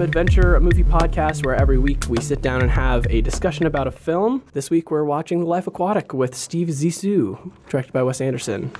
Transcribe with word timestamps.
Cinema 0.00 0.08
Adventure, 0.08 0.54
a 0.54 0.60
movie 0.60 0.82
podcast 0.82 1.44
where 1.44 1.54
every 1.54 1.76
week 1.76 2.06
we 2.08 2.18
sit 2.22 2.40
down 2.40 2.62
and 2.62 2.70
have 2.70 3.06
a 3.10 3.20
discussion 3.20 3.66
about 3.66 3.86
a 3.86 3.90
film. 3.90 4.42
This 4.54 4.70
week 4.70 4.90
we're 4.90 5.04
watching 5.04 5.40
The 5.40 5.44
Life 5.44 5.66
Aquatic 5.66 6.14
with 6.14 6.34
Steve 6.34 6.68
Zissou, 6.68 7.52
directed 7.68 7.92
by 7.92 8.02
Wes 8.02 8.22
Anderson. 8.22 8.72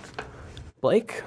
Blake, 0.81 1.23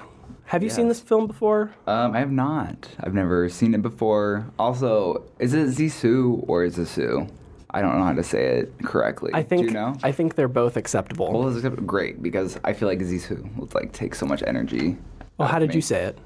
have 0.45 0.63
you 0.63 0.71
seen 0.71 0.87
this 0.87 0.99
film 0.99 1.27
before? 1.27 1.75
Um, 1.85 2.15
I 2.15 2.19
have 2.21 2.31
not. 2.31 2.89
I've 3.01 3.13
never 3.13 3.47
seen 3.49 3.75
it 3.75 3.83
before. 3.83 4.47
Also, 4.57 5.25
is 5.37 5.53
it 5.53 5.67
Zissou 5.67 6.43
or 6.47 6.63
is 6.63 6.79
it 6.79 6.87
Zissou? 6.87 7.29
I 7.69 7.83
don't 7.83 7.95
know 7.95 8.03
how 8.03 8.13
to 8.13 8.23
say 8.23 8.61
it 8.61 8.73
correctly. 8.83 9.29
I 9.35 9.43
think 9.43 9.61
Do 9.61 9.67
you 9.67 9.73
know? 9.73 9.95
I 10.01 10.11
think 10.11 10.33
they're 10.33 10.47
both 10.47 10.75
acceptable. 10.75 11.31
well, 11.31 11.55
it's 11.55 11.63
great 11.81 12.23
because 12.23 12.59
I 12.63 12.73
feel 12.73 12.87
like 12.87 12.97
Zissou 12.97 13.55
would 13.57 13.75
like 13.75 13.91
take 13.91 14.15
so 14.15 14.25
much 14.25 14.41
energy. 14.47 14.97
well, 15.37 15.49
how 15.49 15.59
did 15.59 15.69
me. 15.69 15.75
you 15.75 15.81
say 15.81 16.05
it? 16.05 16.17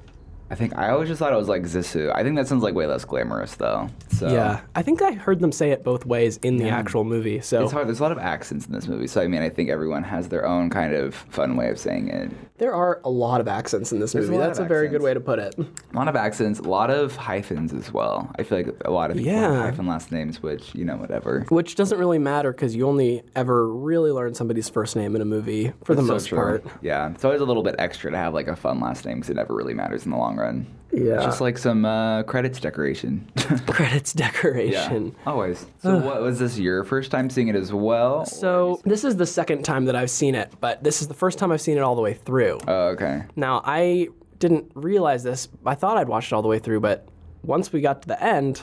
I 0.50 0.54
think 0.54 0.76
I 0.78 0.90
always 0.90 1.08
just 1.08 1.18
thought 1.18 1.32
it 1.32 1.36
was 1.36 1.48
like 1.48 1.62
Zissou. 1.64 2.10
I 2.14 2.22
think 2.22 2.36
that 2.36 2.46
sounds 2.48 2.62
like 2.62 2.74
way 2.74 2.86
less 2.86 3.04
glamorous 3.04 3.54
though. 3.56 3.88
So 4.10 4.28
Yeah, 4.32 4.60
I 4.74 4.82
think 4.82 5.02
I 5.02 5.12
heard 5.12 5.40
them 5.40 5.52
say 5.52 5.70
it 5.72 5.84
both 5.84 6.06
ways 6.06 6.38
in 6.42 6.56
the 6.56 6.66
Yeah. 6.66 6.76
actual 6.78 7.04
movie. 7.04 7.40
So 7.40 7.62
It's 7.62 7.72
hard. 7.72 7.86
There's 7.86 8.00
a 8.00 8.02
lot 8.02 8.12
of 8.12 8.18
accents 8.18 8.66
in 8.66 8.72
this 8.72 8.88
movie, 8.88 9.06
so 9.06 9.20
I 9.20 9.28
mean, 9.28 9.42
I 9.42 9.50
think 9.50 9.68
everyone 9.68 10.02
has 10.04 10.28
their 10.28 10.46
own 10.46 10.70
kind 10.70 10.94
of 10.94 11.14
fun 11.14 11.56
way 11.56 11.68
of 11.70 11.78
saying 11.78 12.08
it. 12.08 12.30
there 12.58 12.74
are 12.74 13.00
a 13.04 13.10
lot 13.10 13.40
of 13.40 13.46
accents 13.46 13.92
in 13.92 14.00
this 14.00 14.12
There's 14.12 14.26
movie. 14.26 14.38
lot 14.38 14.46
That's 14.48 14.58
a 14.58 14.64
very 14.64 14.88
good 14.88 15.00
way 15.02 15.14
to 15.14 15.20
put 15.20 15.38
it. 15.38 15.54
A 15.58 15.96
lot 15.96 16.08
of 16.08 16.16
accents, 16.16 16.58
a 16.58 16.64
lot 16.64 16.90
of 16.90 17.14
hyphens 17.14 17.72
as 17.72 17.92
well. 17.92 18.28
I 18.38 18.42
feel 18.42 18.58
like 18.58 18.74
a 18.84 18.90
lot 18.90 19.10
of 19.12 19.16
people 19.18 19.32
have 19.32 19.54
hyphen 19.64 19.86
last 19.86 20.10
names, 20.10 20.42
which 20.42 20.74
you 20.74 20.84
know, 20.84 20.96
whatever. 20.96 21.44
Which 21.50 21.76
doesn't 21.76 21.98
really 21.98 22.18
matter 22.18 22.52
because 22.52 22.74
you 22.74 22.88
only 22.88 23.22
ever 23.36 23.68
really 23.72 24.10
learn 24.10 24.34
somebody's 24.34 24.68
first 24.68 24.96
name 24.96 25.14
in 25.14 25.22
a 25.22 25.24
movie 25.26 25.72
for 25.84 25.94
the 25.94 26.02
So 26.02 26.08
most 26.08 26.28
true. 26.28 26.38
part. 26.38 26.64
Yeah, 26.82 27.10
it's 27.10 27.24
always 27.24 27.40
a 27.40 27.44
little 27.44 27.62
bit 27.62 27.76
extra 27.78 28.10
to 28.10 28.16
have 28.16 28.34
like 28.34 28.48
a 28.48 28.56
fun 28.56 28.80
last 28.80 29.04
name 29.04 29.16
because 29.18 29.30
it 29.30 29.34
never 29.36 29.54
really 29.54 29.74
matters 29.74 30.04
in 30.04 30.10
the 30.10 30.16
long 30.16 30.37
run. 30.38 30.66
Yeah. 30.90 31.16
It's 31.16 31.24
just 31.24 31.40
like 31.42 31.58
some 31.58 31.84
uh, 31.84 32.22
credits 32.22 32.60
decoration. 32.60 33.30
Credits 33.66 34.14
decoration. 34.14 35.14
always. 35.26 35.66
So, 35.82 35.98
what 35.98 36.22
was 36.22 36.38
this 36.38 36.58
your 36.58 36.82
first 36.82 37.10
time 37.10 37.28
seeing 37.28 37.48
it 37.48 37.54
as 37.56 37.72
well? 37.74 38.24
So 38.24 38.80
this 38.84 39.04
is 39.04 39.16
the 39.16 39.26
second 39.26 39.64
time 39.64 39.84
that 39.84 39.94
I've 39.94 40.10
seen 40.10 40.34
it, 40.34 40.50
but 40.60 40.82
this 40.82 41.02
is 41.02 41.08
the 41.08 41.14
first 41.14 41.38
time 41.38 41.52
I've 41.52 41.60
seen 41.60 41.76
it 41.76 41.80
all 41.82 41.94
the 41.94 42.00
way 42.00 42.14
through. 42.14 42.58
Oh, 42.66 42.88
okay. 42.88 43.24
Now 43.36 43.60
I 43.66 44.08
didn't 44.38 44.72
realize 44.74 45.22
this. 45.22 45.48
I 45.66 45.74
thought 45.74 45.98
I'd 45.98 46.08
watched 46.08 46.32
it 46.32 46.34
all 46.34 46.42
the 46.42 46.48
way 46.48 46.58
through, 46.58 46.80
but 46.80 47.06
once 47.42 47.70
we 47.70 47.82
got 47.82 48.00
to 48.02 48.08
the 48.08 48.22
end, 48.22 48.62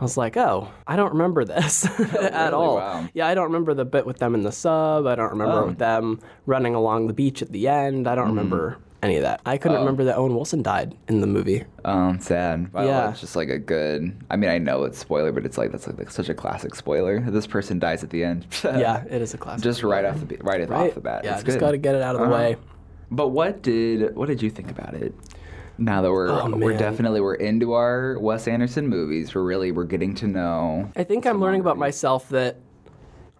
I 0.00 0.04
was 0.04 0.16
like, 0.16 0.36
"Oh, 0.38 0.70
I 0.86 0.96
don't 0.96 1.12
remember 1.12 1.44
this 1.44 1.84
at 2.14 2.54
all." 2.54 2.76
Wow. 2.76 3.08
Yeah, 3.12 3.26
I 3.26 3.34
don't 3.34 3.44
remember 3.44 3.74
the 3.74 3.84
bit 3.84 4.06
with 4.06 4.18
them 4.18 4.34
in 4.34 4.42
the 4.42 4.52
sub. 4.52 5.06
I 5.06 5.14
don't 5.16 5.30
remember 5.32 5.64
Oh. 5.64 5.70
them 5.72 6.20
running 6.46 6.74
along 6.74 7.08
the 7.08 7.12
beach 7.12 7.42
at 7.42 7.52
the 7.52 7.68
end. 7.68 8.08
I 8.08 8.14
don't 8.14 8.28
remember 8.28 8.78
any 9.02 9.16
of 9.16 9.22
that. 9.22 9.40
I 9.46 9.58
couldn't 9.58 9.78
remember 9.78 10.04
that 10.04 10.16
Owen 10.16 10.34
Wilson 10.34 10.62
died 10.62 10.96
in 11.08 11.20
the 11.20 11.26
movie. 11.26 11.64
Um, 11.84 12.18
sad. 12.20 12.70
Yeah. 12.74 13.10
it's 13.10 13.20
just 13.20 13.36
like 13.36 13.48
a 13.48 13.58
good. 13.58 14.16
I 14.30 14.36
mean, 14.36 14.50
I 14.50 14.58
know 14.58 14.84
it's 14.84 14.98
spoiler, 14.98 15.32
but 15.32 15.44
it's 15.44 15.56
like 15.58 15.70
that's 15.72 15.86
like, 15.86 16.10
such 16.10 16.28
a 16.28 16.34
classic 16.34 16.74
spoiler. 16.74 17.20
This 17.20 17.46
person 17.46 17.78
dies 17.78 18.02
at 18.02 18.10
the 18.10 18.24
end. 18.24 18.46
yeah, 18.64 19.04
it 19.08 19.22
is 19.22 19.34
a 19.34 19.38
classic. 19.38 19.62
Just 19.64 19.82
right 19.82 20.04
off 20.04 20.20
the 20.26 20.36
right, 20.38 20.68
right? 20.68 20.88
off 20.88 20.94
the 20.94 21.00
bat. 21.00 21.22
Yeah, 21.24 21.34
it's 21.34 21.44
just 21.44 21.58
got 21.60 21.70
to 21.72 21.78
get 21.78 21.94
it 21.94 22.02
out 22.02 22.14
of 22.16 22.20
the 22.22 22.26
Uh-huh. 22.26 22.34
way. 22.34 22.56
But 23.10 23.28
what 23.28 23.62
did 23.62 24.14
what 24.16 24.26
did 24.28 24.42
you 24.42 24.50
think 24.50 24.70
about 24.70 24.94
it? 24.94 25.14
Now 25.80 26.02
that 26.02 26.10
we're 26.10 26.28
Oh, 26.28 26.50
we're 26.56 26.76
definitely 26.76 27.20
we're 27.20 27.34
into 27.36 27.72
our 27.74 28.18
Wes 28.18 28.48
Anderson 28.48 28.88
movies. 28.88 29.34
We're 29.34 29.44
really 29.44 29.70
we're 29.70 29.84
getting 29.84 30.14
to 30.16 30.26
know. 30.26 30.90
I 30.96 31.04
think 31.04 31.24
I'm 31.24 31.40
learning 31.40 31.60
about 31.60 31.78
myself 31.78 32.28
that 32.30 32.56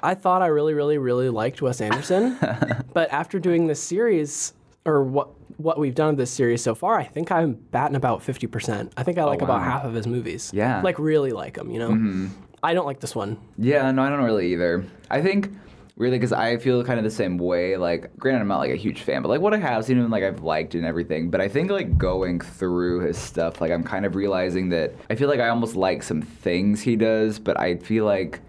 I 0.01 0.15
thought 0.15 0.41
I 0.43 0.47
really, 0.47 0.75
really, 0.75 0.99
really 0.99 1.29
liked 1.29 1.61
Wes 1.61 1.81
Anderson, 1.81 2.39
but 2.93 3.13
after 3.13 3.41
doing 3.41 3.67
this 3.67 3.83
series, 3.83 4.55
or 4.85 5.03
what 5.03 5.31
what 5.59 5.79
we've 5.79 5.95
done 5.95 6.09
with 6.11 6.19
this 6.19 6.31
series 6.31 6.63
so 6.63 6.75
far, 6.75 6.99
I 6.99 7.05
think 7.05 7.31
I'm 7.31 7.53
batting 7.53 7.97
about 7.97 8.23
fifty 8.23 8.47
percent. 8.47 8.93
I 8.97 9.03
think 9.03 9.19
I 9.19 9.23
oh, 9.23 9.27
like 9.27 9.43
about 9.43 9.61
wow. 9.61 9.65
half 9.65 9.85
of 9.85 9.93
his 9.93 10.07
movies. 10.07 10.51
Yeah. 10.55 10.81
like 10.81 10.99
really 10.99 11.33
like 11.33 11.55
them. 11.55 11.71
You 11.71 11.81
know, 11.81 11.91
mm-hmm. 11.91 12.27
I 12.63 12.75
don't 12.75 12.87
like 12.87 13.01
this 13.01 13.15
one. 13.15 13.39
Yeah, 13.59 13.91
no, 13.91 14.03
I 14.03 14.09
don't 14.09 14.23
really 14.23 14.53
either. 14.53 14.85
I 15.11 15.21
think 15.21 15.51
really 15.97 16.17
because 16.17 16.33
I 16.33 16.57
feel 16.59 16.83
kind 16.85 16.99
of 16.99 17.05
the 17.05 17.11
same 17.11 17.39
way. 17.39 17.77
Like, 17.77 18.17
granted, 18.17 18.41
I'm 18.41 18.49
not 18.49 18.59
like 18.59 18.71
a 18.71 18.77
huge 18.77 19.03
fan, 19.03 19.21
but 19.21 19.29
like 19.29 19.41
what 19.41 19.53
I 19.53 19.59
have 19.59 19.85
seen 19.85 19.99
and 19.99 20.11
like 20.11 20.23
I've 20.23 20.43
liked 20.43 20.77
and 20.77 20.87
everything. 20.87 21.29
But 21.29 21.41
I 21.41 21.49
think 21.49 21.71
like 21.71 21.99
going 21.99 22.41
through 22.41 23.01
his 23.01 23.19
stuff, 23.19 23.61
like 23.61 23.73
I'm 23.73 23.83
kind 23.83 24.07
of 24.07 24.15
realizing 24.15 24.69
that 24.71 24.95
I 25.11 25.17
feel 25.17 25.29
like 25.29 25.41
I 25.41 25.49
almost 25.49 25.75
like 25.75 26.05
some 26.05 26.23
things 26.23 26.81
he 26.81 26.95
does, 26.95 27.39
but 27.41 27.59
I 27.59 27.77
feel 27.77 28.05
like 28.05 28.41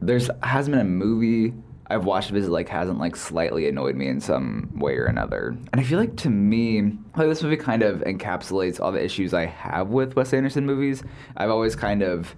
there's 0.00 0.30
hasn't 0.42 0.72
been 0.72 0.80
a 0.80 0.88
movie 0.88 1.52
I've 1.92 2.04
watched 2.04 2.30
of 2.30 2.36
his 2.36 2.48
like 2.48 2.68
hasn't 2.68 2.98
like 2.98 3.16
slightly 3.16 3.68
annoyed 3.68 3.96
me 3.96 4.08
in 4.08 4.20
some 4.20 4.70
way 4.74 4.96
or 4.96 5.04
another. 5.04 5.56
And 5.72 5.80
I 5.80 5.84
feel 5.84 5.98
like 5.98 6.16
to 6.18 6.30
me, 6.30 6.82
like 7.16 7.28
this 7.28 7.42
movie 7.42 7.56
kind 7.56 7.82
of 7.82 8.00
encapsulates 8.00 8.80
all 8.80 8.92
the 8.92 9.04
issues 9.04 9.34
I 9.34 9.46
have 9.46 9.88
with 9.88 10.16
Wes 10.16 10.32
Anderson 10.32 10.64
movies. 10.64 11.02
I've 11.36 11.50
always 11.50 11.76
kind 11.76 12.02
of 12.02 12.34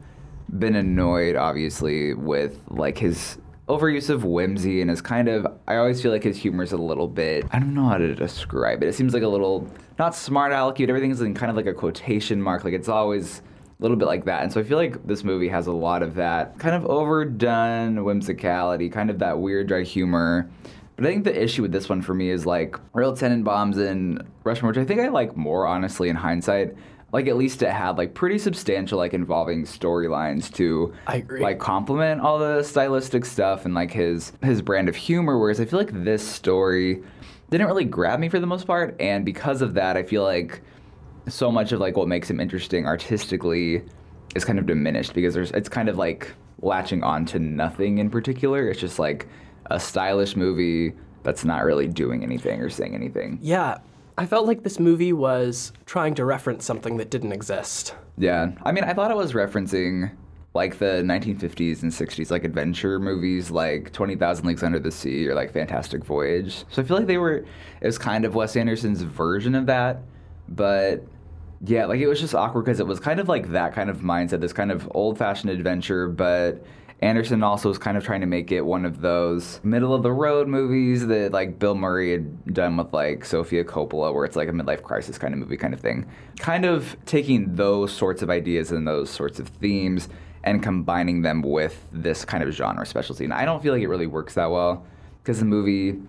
been 0.59 0.75
annoyed, 0.75 1.37
obviously, 1.37 2.15
with 2.15 2.61
like 2.69 2.99
his 2.99 3.39
overuse 3.69 4.11
of 4.11 4.25
whimsy 4.25 4.81
and 4.83 4.91
his 4.91 5.01
kind 5.01 5.27
of 5.29 5.47
I 5.67 5.77
always 5.77 6.03
feel 6.03 6.13
like 6.13 6.23
his 6.23 6.37
humor 6.37 6.65
is 6.65 6.73
a 6.73 6.77
little 6.77 7.09
bit 7.09 7.47
I 7.51 7.59
don't 7.59 7.73
know 7.73 7.89
how 7.89 7.97
to 7.97 8.15
describe 8.15 8.83
it. 8.83 8.89
It 8.89 8.95
seems 8.95 9.15
like 9.15 9.23
a 9.23 9.29
little 9.29 9.67
not 9.99 10.15
smart 10.15 10.53
alecky, 10.53 10.81
but 10.81 10.91
everything's 10.91 11.21
in 11.23 11.33
kind 11.33 11.49
of 11.49 11.57
like 11.57 11.67
a 11.67 11.73
quotation 11.73 12.43
mark. 12.43 12.65
Like 12.65 12.75
it's 12.75 12.89
always 12.91 13.41
a 13.79 13.83
little 13.83 13.97
bit 13.97 14.07
like 14.07 14.25
that. 14.25 14.43
And 14.43 14.53
so 14.53 14.61
I 14.61 14.65
feel 14.65 14.79
like 14.79 15.05
this 15.07 15.25
movie 15.25 15.49
has 15.49 15.67
a 15.67 15.73
lot 15.73 16.03
of 16.03 16.15
that 16.15 16.59
kind 16.59 16.75
of 16.75 16.87
overdone 16.87 17.97
whimsicality, 17.97 18.91
kind 18.93 19.11
of 19.11 19.19
that 19.19 19.39
weird 19.39 19.67
dry 19.67 19.83
humor. 19.83 20.49
But 20.97 21.07
I 21.07 21.09
think 21.09 21.25
the 21.25 21.43
issue 21.43 21.63
with 21.63 21.73
this 21.73 21.89
one 21.89 22.03
for 22.03 22.15
me 22.15 22.31
is 22.31 22.47
like 22.47 22.77
Royal 22.93 23.13
Tenenbaums 23.13 23.77
and 23.77 24.23
Rushmore, 24.45 24.71
which 24.71 24.79
I 24.79 24.85
think 24.85 25.01
I 25.01 25.09
like 25.09 25.37
more 25.37 25.67
honestly 25.67 26.09
in 26.09 26.15
hindsight. 26.17 26.77
Like 27.13 27.27
at 27.27 27.37
least 27.37 27.63
it 27.63 27.71
had 27.71 27.99
like 27.99 28.15
pretty 28.15 28.39
substantial 28.39 28.99
like 28.99 29.13
involving 29.15 29.65
storylines 29.65 30.53
to 30.55 30.95
I 31.07 31.17
agree. 31.17 31.41
like 31.43 31.59
complement 31.59 32.21
all 32.21 32.39
the 32.39 32.63
stylistic 32.63 33.25
stuff 33.25 33.65
and 33.65 33.75
like 33.75 33.93
his 33.93 34.33
his 34.43 34.63
brand 34.63 34.89
of 34.89 34.97
humor. 34.97 35.39
Whereas 35.39 35.61
I 35.61 35.65
feel 35.65 35.79
like 35.81 36.05
this 36.05 36.27
story 36.27 37.03
didn't 37.51 37.67
really 37.67 37.85
grab 37.85 38.19
me 38.21 38.29
for 38.29 38.41
the 38.41 38.47
most 38.47 38.67
part, 38.67 38.97
and 39.01 39.25
because 39.25 39.63
of 39.63 39.75
that, 39.75 39.97
I 39.97 40.03
feel 40.03 40.23
like 40.23 40.61
so 41.29 41.51
much 41.51 41.73
of 41.73 41.81
like 41.81 41.97
what 41.97 42.09
makes 42.09 42.29
him 42.29 42.41
interesting 42.41 42.87
artistically 42.87 43.83
is 44.35 44.45
kind 44.45 44.59
of 44.59 44.67
diminished 44.67 45.15
because 45.15 45.35
there's 45.35 45.51
it's 45.53 45.69
kind 45.69 45.89
of 45.89 45.97
like 45.97 46.33
latching 46.63 47.03
on 47.03 47.25
to 47.27 47.39
nothing 47.39 47.99
in 47.99 48.11
particular. 48.11 48.69
It's 48.69 48.81
just 48.81 48.99
like 48.99 49.29
a 49.71 49.79
stylish 49.81 50.37
movie 50.37 50.95
that's 51.23 51.45
not 51.45 51.65
really 51.65 51.89
doing 51.89 52.23
anything 52.23 52.61
or 52.61 52.69
saying 52.69 52.95
anything. 52.95 53.39
Yeah, 53.41 53.79
I 54.17 54.27
felt 54.27 54.47
like 54.47 54.63
this 54.63 54.79
movie 54.79 55.13
was 55.13 55.73
trying 55.87 56.15
to 56.17 56.25
reference 56.25 56.65
something 56.65 56.99
that 56.99 57.11
didn't 57.11 57.33
exist. 57.33 57.95
Yeah. 58.17 58.53
I 58.63 58.73
mean, 58.73 58.85
I 58.85 58.93
thought 58.95 59.11
it 59.11 59.17
was 59.17 59.33
referencing 59.33 60.13
like 60.55 60.79
the 60.79 61.03
1950s 61.05 61.83
and 61.83 61.91
60s 61.91 62.31
like 62.31 62.45
adventure 62.45 63.01
movies 63.01 63.51
like 63.51 63.93
20,000 63.93 64.47
Leagues 64.47 64.63
Under 64.63 64.79
the 64.79 64.93
Sea 64.93 65.29
or 65.29 65.35
like 65.35 65.53
Fantastic 65.53 66.05
Voyage. 66.05 66.65
So 66.71 66.81
I 66.81 66.85
feel 66.85 66.97
like 66.97 67.07
they 67.07 67.19
were 67.19 67.39
it 67.39 67.87
was 67.87 67.99
kind 67.99 68.25
of 68.25 68.37
Wes 68.37 68.55
Anderson's 68.55 69.03
version 69.03 69.57
of 69.57 69.67
that, 69.67 70.03
but 70.49 71.05
yeah, 71.63 71.87
like 71.87 72.01
it 72.01 72.07
was 72.07 72.21
just 72.21 72.35
awkward 72.35 72.65
because 72.65 72.81
it 72.81 72.87
was 72.87 73.01
kind 73.01 73.21
of 73.21 73.29
like 73.29 73.51
that 73.53 73.75
kind 73.75 73.91
of 73.91 73.99
mindset, 73.99 74.41
this 74.41 74.53
kind 74.53 74.71
of 74.71 74.91
old-fashioned 74.95 75.51
adventure, 75.51 76.09
but 76.09 76.65
Anderson 77.01 77.43
also 77.43 77.69
was 77.69 77.79
kind 77.79 77.97
of 77.97 78.05
trying 78.05 78.21
to 78.21 78.27
make 78.27 78.51
it 78.51 78.63
one 78.63 78.85
of 78.87 79.01
those 79.01 79.61
middle 79.63 79.95
of 79.95 80.03
the 80.03 80.13
road 80.13 80.49
movies 80.49 81.07
that 81.07 81.33
like 81.33 81.59
Bill 81.59 81.75
Murray 81.75 82.13
had 82.13 82.55
done 82.55 82.77
with 82.77 82.93
like 82.93 83.25
Sofia 83.25 83.65
Coppola, 83.65 84.15
where 84.15 84.25
it's 84.25 84.37
like 84.37 84.49
a 84.49 84.53
midlife 84.53 84.83
crisis 84.83 85.19
kind 85.19 85.35
of 85.35 85.41
movie 85.41 85.57
kind 85.57 85.75
of 85.75 85.81
thing. 85.81 86.07
Kind 86.39 86.65
of 86.65 86.97
taking 87.05 87.57
those 87.57 87.93
sorts 87.93 88.23
of 88.23 88.31
ideas 88.31 88.71
and 88.71 88.87
those 88.87 89.11
sorts 89.11 89.39
of 89.39 89.49
themes 89.49 90.09
and 90.45 90.63
combining 90.63 91.23
them 91.23 91.43
with 91.43 91.87
this 91.93 92.25
kind 92.25 92.43
of 92.43 92.51
genre 92.53 92.87
specialty. 92.87 93.25
And 93.25 93.35
I 93.35 93.45
don't 93.45 93.63
feel 93.63 93.75
like 93.75 93.83
it 93.83 93.89
really 93.89 94.07
works 94.07 94.35
that 94.35 94.51
well 94.51 94.87
because 95.23 95.41
the 95.41 95.45
movie, 95.47 96.01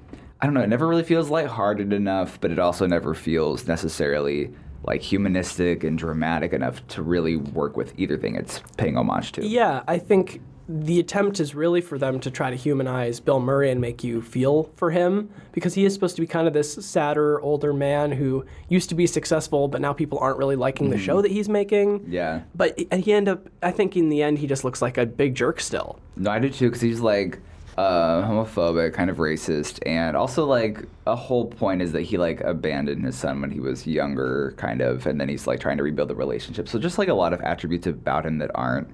I 0.42 0.46
don't 0.46 0.54
know, 0.54 0.62
it 0.62 0.70
never 0.70 0.88
really 0.88 1.04
feels 1.04 1.30
lighthearted 1.30 1.94
enough, 1.94 2.40
but 2.40 2.52
it 2.52 2.60
also 2.60 2.86
never 2.86 3.14
feels 3.14 3.68
necessarily 3.68 4.54
like 4.86 5.02
humanistic 5.02 5.84
and 5.84 5.98
dramatic 5.98 6.54
enough 6.54 6.86
to 6.90 7.02
really 7.02 7.36
work 7.36 7.76
with 7.76 7.94
either 7.98 8.18
thing 8.18 8.36
it's 8.36 8.62
paying 8.78 8.98
homage 8.98 9.32
to. 9.34 9.46
Yeah, 9.46 9.84
I 9.88 9.98
think 9.98 10.42
the 10.68 11.00
attempt 11.00 11.40
is 11.40 11.54
really 11.54 11.80
for 11.80 11.98
them 11.98 12.20
to 12.20 12.32
try 12.32 12.50
to 12.50 12.56
humanize 12.56 13.20
Bill 13.20 13.40
Murray 13.40 13.70
and 13.70 13.80
make 13.80 14.04
you 14.04 14.22
feel 14.22 14.72
for 14.76 14.90
him 14.90 15.30
because 15.52 15.76
he 15.76 15.86
is 15.86 15.94
supposed 15.94 16.16
to 16.16 16.22
be 16.22 16.28
kind 16.28 16.48
of 16.48 16.54
this 16.54 16.74
sadder, 16.74 17.40
older 17.42 17.72
man 17.72 18.12
who 18.12 18.46
used 18.68 18.90
to 18.90 18.96
be 18.96 19.06
successful, 19.06 19.68
but 19.68 19.80
now 19.80 19.94
people 19.94 20.18
aren't 20.18 20.38
really 20.40 20.56
liking 20.56 20.90
the 20.90 20.98
show 20.98 21.16
mm-hmm. 21.16 21.24
that 21.24 21.32
he's 21.32 21.50
making. 21.50 22.06
Yeah. 22.08 22.42
But 22.56 22.78
he- 22.80 22.88
he 23.00 23.14
end 23.14 23.28
up, 23.28 23.48
I 23.62 23.72
think 23.72 23.96
in 23.96 24.10
the 24.10 24.24
end, 24.24 24.40
he 24.40 24.48
just 24.48 24.64
looks 24.64 24.82
like 24.82 24.98
a 24.98 25.06
big 25.06 25.36
jerk 25.36 25.60
still. 25.60 26.00
No, 26.16 26.32
I 26.32 26.40
do 26.40 26.50
too, 26.50 26.70
because 26.70 26.82
he's 26.82 27.00
like 27.00 27.40
uh, 27.78 28.22
homophobic, 28.24 28.94
kind 28.94 29.10
of 29.10 29.18
racist, 29.18 29.80
and 29.86 30.16
also 30.16 30.46
like 30.46 30.86
a 31.06 31.16
whole 31.16 31.46
point 31.46 31.82
is 31.82 31.92
that 31.92 32.02
he 32.02 32.18
like 32.18 32.42
abandoned 32.42 33.04
his 33.04 33.16
son 33.16 33.42
when 33.42 33.52
he 33.52 33.60
was 33.60 33.86
younger, 33.86 34.54
kind 34.58 34.82
of, 34.82 35.06
and 35.06 35.20
then 35.20 35.28
he's 35.28 35.46
like 35.46 35.60
trying 35.60 35.78
to 35.78 35.84
rebuild 35.84 36.10
the 36.10 36.16
relationship. 36.16 36.70
So 36.70 36.80
just 36.80 36.98
like 36.98 37.10
a 37.10 37.14
lot 37.14 37.34
of 37.34 37.42
attributes 37.42 37.86
about 37.88 38.26
him 38.26 38.38
that 38.38 38.52
aren't 38.56 38.88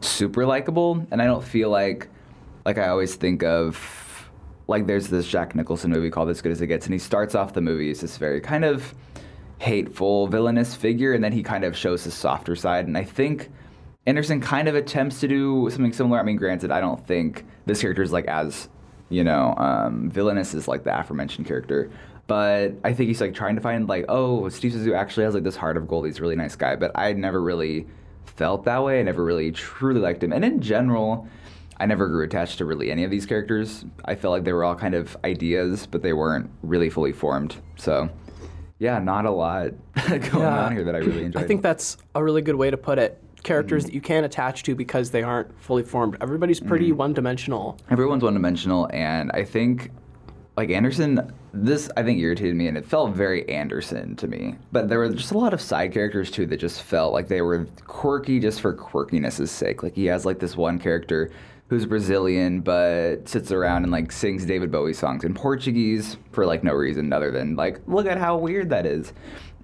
super 0.00 0.44
likable, 0.44 1.06
and 1.10 1.22
I 1.22 1.26
don't 1.26 1.44
feel 1.44 1.70
like 1.70 2.08
like 2.66 2.76
I 2.76 2.88
always 2.88 3.14
think 3.14 3.42
of 3.42 4.30
like 4.66 4.86
there's 4.86 5.08
this 5.08 5.26
Jack 5.26 5.54
Nicholson 5.54 5.90
movie 5.90 6.10
called 6.10 6.28
As 6.28 6.42
Good 6.42 6.52
as 6.52 6.60
It 6.60 6.66
Gets, 6.66 6.86
and 6.86 6.92
he 6.92 6.98
starts 6.98 7.34
off 7.34 7.54
the 7.54 7.62
movie 7.62 7.90
as 7.90 8.00
this 8.00 8.18
very 8.18 8.40
kind 8.40 8.64
of 8.64 8.94
hateful, 9.58 10.26
villainous 10.26 10.74
figure, 10.74 11.12
and 11.12 11.24
then 11.24 11.32
he 11.32 11.42
kind 11.42 11.64
of 11.64 11.76
shows 11.76 12.04
his 12.04 12.14
softer 12.14 12.54
side. 12.54 12.86
And 12.86 12.96
I 12.96 13.04
think 13.04 13.50
Anderson 14.10 14.40
kind 14.40 14.66
of 14.68 14.74
attempts 14.74 15.20
to 15.20 15.28
do 15.28 15.68
something 15.70 15.92
similar. 15.92 16.18
I 16.18 16.22
mean, 16.24 16.36
granted, 16.36 16.70
I 16.70 16.80
don't 16.80 17.06
think 17.06 17.46
this 17.66 17.80
character 17.80 18.02
is 18.02 18.12
like 18.12 18.26
as 18.26 18.68
you 19.08 19.24
know 19.24 19.54
um, 19.56 20.10
villainous 20.10 20.52
as 20.54 20.66
like 20.68 20.82
the 20.84 20.98
aforementioned 20.98 21.46
character. 21.46 21.90
But 22.26 22.74
I 22.84 22.92
think 22.92 23.08
he's 23.08 23.20
like 23.20 23.34
trying 23.34 23.54
to 23.56 23.60
find 23.60 23.88
like, 23.88 24.04
oh, 24.08 24.48
Steve 24.50 24.72
Zissou 24.72 24.96
actually 24.96 25.24
has 25.24 25.34
like 25.34 25.42
this 25.44 25.56
heart 25.56 25.76
of 25.76 25.88
gold. 25.88 26.06
He's 26.06 26.18
a 26.18 26.22
really 26.22 26.36
nice 26.36 26.54
guy. 26.56 26.76
But 26.76 26.92
I 26.94 27.12
never 27.12 27.40
really 27.40 27.86
felt 28.24 28.64
that 28.66 28.82
way. 28.84 29.00
I 29.00 29.02
never 29.02 29.24
really 29.24 29.50
truly 29.52 30.00
liked 30.00 30.22
him. 30.22 30.32
And 30.32 30.44
in 30.44 30.60
general, 30.60 31.26
I 31.78 31.86
never 31.86 32.06
grew 32.08 32.24
attached 32.24 32.58
to 32.58 32.64
really 32.64 32.90
any 32.92 33.04
of 33.04 33.10
these 33.10 33.26
characters. 33.26 33.84
I 34.04 34.14
felt 34.14 34.32
like 34.32 34.44
they 34.44 34.52
were 34.52 34.62
all 34.64 34.76
kind 34.76 34.94
of 34.94 35.16
ideas, 35.24 35.86
but 35.86 36.02
they 36.02 36.12
weren't 36.12 36.50
really 36.62 36.90
fully 36.90 37.12
formed. 37.12 37.56
So, 37.76 38.08
yeah, 38.78 38.98
not 39.00 39.24
a 39.26 39.30
lot 39.32 39.72
going 40.08 40.22
Yeah. 40.22 40.66
on 40.66 40.72
here 40.72 40.84
that 40.84 40.94
I 40.94 40.98
really 40.98 41.24
enjoyed. 41.26 41.42
I 41.42 41.46
think 41.48 41.62
that's 41.62 41.96
a 42.14 42.22
really 42.22 42.42
good 42.42 42.54
way 42.56 42.70
to 42.70 42.76
put 42.76 42.98
it. 43.00 43.20
Characters 43.42 43.82
Mm-hmm. 43.84 43.88
that 43.88 43.94
you 43.94 44.00
can't 44.00 44.26
attach 44.26 44.62
to 44.64 44.74
because 44.74 45.10
they 45.10 45.22
aren't 45.22 45.58
fully 45.60 45.82
formed. 45.82 46.16
Everybody's 46.20 46.60
pretty 46.60 46.92
one 46.92 47.12
dimensional. 47.12 47.78
everyone's 47.90 48.22
one 48.22 48.34
dimensional, 48.34 48.88
and 48.92 49.30
I 49.32 49.44
think 49.44 49.90
like 50.56 50.70
Anderson, 50.70 51.32
this 51.54 51.88
I 51.96 52.02
think 52.02 52.18
irritated 52.20 52.54
me, 52.54 52.66
and 52.68 52.76
it 52.76 52.84
felt 52.84 53.14
very 53.14 53.48
Anderson 53.48 54.14
to 54.16 54.28
me. 54.28 54.56
But 54.72 54.88
there 54.88 54.98
were 54.98 55.08
just 55.08 55.32
a 55.32 55.38
lot 55.38 55.54
of 55.54 55.60
side 55.60 55.92
characters 55.92 56.30
too 56.30 56.44
that 56.46 56.58
just 56.58 56.82
felt 56.82 57.12
like 57.12 57.28
they 57.28 57.40
were 57.40 57.66
quirky 57.86 58.40
just 58.40 58.60
for 58.60 58.74
quirkiness' 58.74 59.48
sake. 59.48 59.82
Like 59.82 59.94
he 59.94 60.06
has 60.06 60.26
like 60.26 60.38
this 60.38 60.56
one 60.56 60.78
character 60.78 61.30
who's 61.68 61.86
Brazilian 61.86 62.60
but 62.60 63.28
sits 63.28 63.52
around 63.52 63.84
and 63.84 63.92
like 63.92 64.10
sings 64.10 64.44
David 64.44 64.72
Bowie 64.72 64.92
songs 64.92 65.22
in 65.22 65.32
Portuguese 65.34 66.16
for 66.32 66.44
like 66.44 66.64
no 66.64 66.72
reason 66.74 67.12
other 67.12 67.30
than 67.30 67.54
like 67.54 67.80
look 67.86 68.06
at 68.06 68.18
how 68.18 68.36
weird 68.36 68.68
that 68.70 68.84
is. 68.86 69.12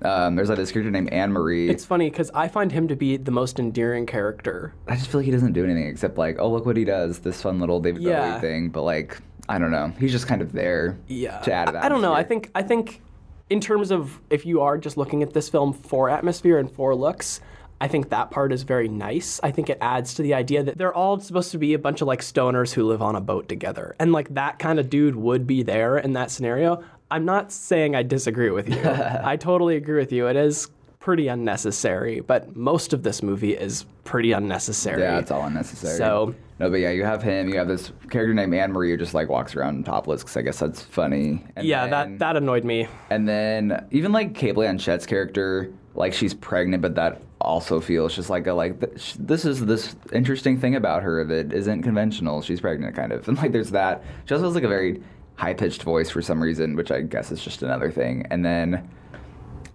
Um, 0.02 0.36
there's 0.36 0.48
like 0.48 0.58
this 0.58 0.72
character 0.72 0.90
named 0.90 1.10
Anne 1.10 1.32
Marie. 1.32 1.68
It's 1.70 1.84
funny 1.84 2.10
because 2.10 2.30
I 2.34 2.48
find 2.48 2.70
him 2.70 2.88
to 2.88 2.96
be 2.96 3.16
the 3.16 3.30
most 3.30 3.58
endearing 3.58 4.04
character. 4.06 4.74
I 4.86 4.94
just 4.96 5.08
feel 5.08 5.20
like 5.20 5.24
he 5.26 5.32
doesn't 5.32 5.52
do 5.54 5.64
anything 5.64 5.86
except 5.86 6.18
like, 6.18 6.36
oh 6.38 6.50
look 6.50 6.66
what 6.66 6.76
he 6.76 6.84
does, 6.84 7.20
this 7.20 7.40
fun 7.40 7.60
little 7.60 7.80
David 7.80 8.02
Yeah. 8.02 8.32
Bowie 8.32 8.40
thing. 8.40 8.68
But 8.68 8.82
like, 8.82 9.18
I 9.48 9.58
don't 9.58 9.70
know, 9.70 9.92
he's 9.98 10.12
just 10.12 10.26
kind 10.26 10.42
of 10.42 10.52
there. 10.52 10.98
Yeah. 11.06 11.38
To 11.40 11.52
add 11.52 11.66
to 11.66 11.72
that. 11.72 11.82
I, 11.82 11.86
I 11.86 11.88
don't 11.88 12.02
know. 12.02 12.12
I 12.12 12.22
think 12.24 12.50
I 12.54 12.62
think 12.62 13.00
in 13.48 13.60
terms 13.60 13.90
of 13.90 14.20
if 14.28 14.44
you 14.44 14.60
are 14.60 14.76
just 14.76 14.96
looking 14.96 15.22
at 15.22 15.32
this 15.32 15.48
film 15.48 15.72
for 15.72 16.10
atmosphere 16.10 16.58
and 16.58 16.70
for 16.70 16.94
looks, 16.94 17.40
I 17.80 17.88
think 17.88 18.08
that 18.08 18.30
part 18.30 18.52
is 18.52 18.62
very 18.62 18.88
nice. 18.88 19.38
I 19.42 19.50
think 19.50 19.68
it 19.70 19.78
adds 19.80 20.14
to 20.14 20.22
the 20.22 20.32
idea 20.34 20.62
that 20.62 20.78
they're 20.78 20.94
all 20.94 21.20
supposed 21.20 21.50
to 21.52 21.58
be 21.58 21.74
a 21.74 21.78
bunch 21.78 22.00
of 22.00 22.08
like 22.08 22.20
stoners 22.20 22.72
who 22.72 22.84
live 22.84 23.02
on 23.02 23.16
a 23.16 23.20
boat 23.20 23.48
together. 23.48 23.94
And 23.98 24.12
like 24.12 24.32
that 24.34 24.58
kind 24.58 24.78
of 24.78 24.88
dude 24.90 25.14
would 25.14 25.46
be 25.46 25.62
there 25.62 25.98
in 25.98 26.14
that 26.14 26.30
scenario. 26.30 26.82
I'm 27.10 27.24
not 27.24 27.52
saying 27.52 27.94
I 27.94 28.02
disagree 28.02 28.50
with 28.50 28.68
you. 28.68 28.82
I 28.84 29.36
totally 29.36 29.76
agree 29.76 29.98
with 29.98 30.12
you. 30.12 30.26
It 30.26 30.36
is 30.36 30.68
pretty 30.98 31.28
unnecessary, 31.28 32.20
but 32.20 32.56
most 32.56 32.92
of 32.92 33.02
this 33.02 33.22
movie 33.22 33.54
is 33.56 33.86
pretty 34.04 34.32
unnecessary. 34.32 35.02
Yeah, 35.02 35.18
it's 35.18 35.30
all 35.30 35.44
unnecessary. 35.44 35.96
So- 35.96 36.34
no, 36.58 36.70
but 36.70 36.76
yeah, 36.76 36.90
you 36.90 37.04
have 37.04 37.22
him. 37.22 37.50
You 37.50 37.58
have 37.58 37.68
this 37.68 37.92
character 38.08 38.32
named 38.32 38.54
Anne 38.54 38.72
Marie 38.72 38.90
who 38.90 38.96
just 38.96 39.12
like 39.12 39.28
walks 39.28 39.54
around 39.54 39.84
topless 39.84 40.22
because 40.22 40.36
I 40.38 40.42
guess 40.42 40.58
that's 40.58 40.80
funny. 40.82 41.44
And 41.54 41.66
yeah, 41.66 41.86
then, 41.86 42.12
that 42.12 42.18
that 42.20 42.36
annoyed 42.36 42.64
me. 42.64 42.88
And 43.10 43.28
then 43.28 43.86
even 43.90 44.10
like 44.10 44.34
Cate 44.34 44.54
Blanchett's 44.54 45.04
character, 45.04 45.70
like 45.94 46.14
she's 46.14 46.32
pregnant, 46.32 46.80
but 46.80 46.94
that 46.94 47.20
also 47.42 47.78
feels 47.78 48.16
just 48.16 48.30
like 48.30 48.46
a 48.46 48.54
like 48.54 48.80
th- 48.80 49.16
this 49.18 49.44
is 49.44 49.66
this 49.66 49.96
interesting 50.12 50.58
thing 50.58 50.76
about 50.76 51.02
her 51.02 51.24
that 51.24 51.52
isn't 51.52 51.82
conventional. 51.82 52.40
She's 52.40 52.62
pregnant, 52.62 52.96
kind 52.96 53.12
of, 53.12 53.28
and 53.28 53.36
like 53.36 53.52
there's 53.52 53.72
that. 53.72 54.02
She 54.24 54.32
also 54.32 54.46
has 54.46 54.54
like 54.54 54.64
a 54.64 54.68
very 54.68 55.02
high 55.36 55.54
pitched 55.54 55.82
voice 55.82 56.10
for 56.10 56.22
some 56.22 56.42
reason, 56.42 56.76
which 56.76 56.90
I 56.90 57.02
guess 57.02 57.30
is 57.30 57.42
just 57.42 57.62
another 57.62 57.90
thing. 57.90 58.26
And 58.30 58.44
then 58.44 58.88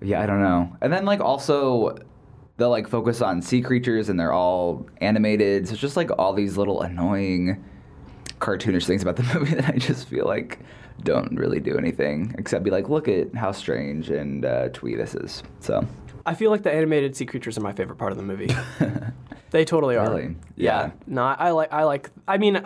yeah, 0.02 0.22
I 0.22 0.26
don't 0.26 0.42
know. 0.42 0.76
And 0.82 0.92
then 0.92 1.06
like 1.06 1.20
also 1.20 1.98
they'll 2.58 2.70
like 2.70 2.88
focus 2.88 3.22
on 3.22 3.42
sea 3.42 3.62
creatures 3.62 4.10
and 4.10 4.20
they're 4.20 4.34
all 4.34 4.86
animated. 5.00 5.68
So 5.68 5.74
it's 5.74 5.82
just 5.82 5.98
like 5.98 6.10
all 6.18 6.34
these 6.34 6.58
little 6.58 6.82
annoying 6.82 7.64
cartoonish 8.40 8.86
things 8.86 9.02
about 9.02 9.16
the 9.16 9.24
movie 9.36 9.56
that 9.56 9.70
I 9.70 9.78
just 9.78 10.08
feel 10.08 10.26
like 10.26 10.60
don't 11.04 11.36
really 11.36 11.60
do 11.60 11.78
anything 11.78 12.36
except 12.38 12.64
be 12.64 12.72
like, 12.72 12.90
look 12.90 13.08
at 13.08 13.34
how 13.36 13.52
strange 13.52 14.10
and 14.10 14.46
uh, 14.46 14.70
twee 14.70 14.96
this 14.96 15.16
is. 15.16 15.44
So 15.60 15.88
I 16.26 16.36
feel 16.36 16.52
like 16.52 16.64
the 16.64 16.72
animated 16.72 17.16
sea 17.16 17.26
creatures 17.26 17.58
are 17.58 17.62
my 17.62 17.74
favorite 17.74 17.98
part 17.98 18.12
of 18.12 18.18
the 18.18 18.24
movie. 18.24 18.54
they 19.52 19.66
totally 19.66 19.98
are. 19.98 20.10
Really? 20.10 20.36
Yeah. 20.56 20.86
Yeah. 20.86 20.92
No, 21.08 21.24
I, 21.24 21.36
I 21.48 21.52
like. 21.52 21.74
I 21.74 21.84
like. 21.84 22.10
I 22.28 22.38
mean, 22.38 22.64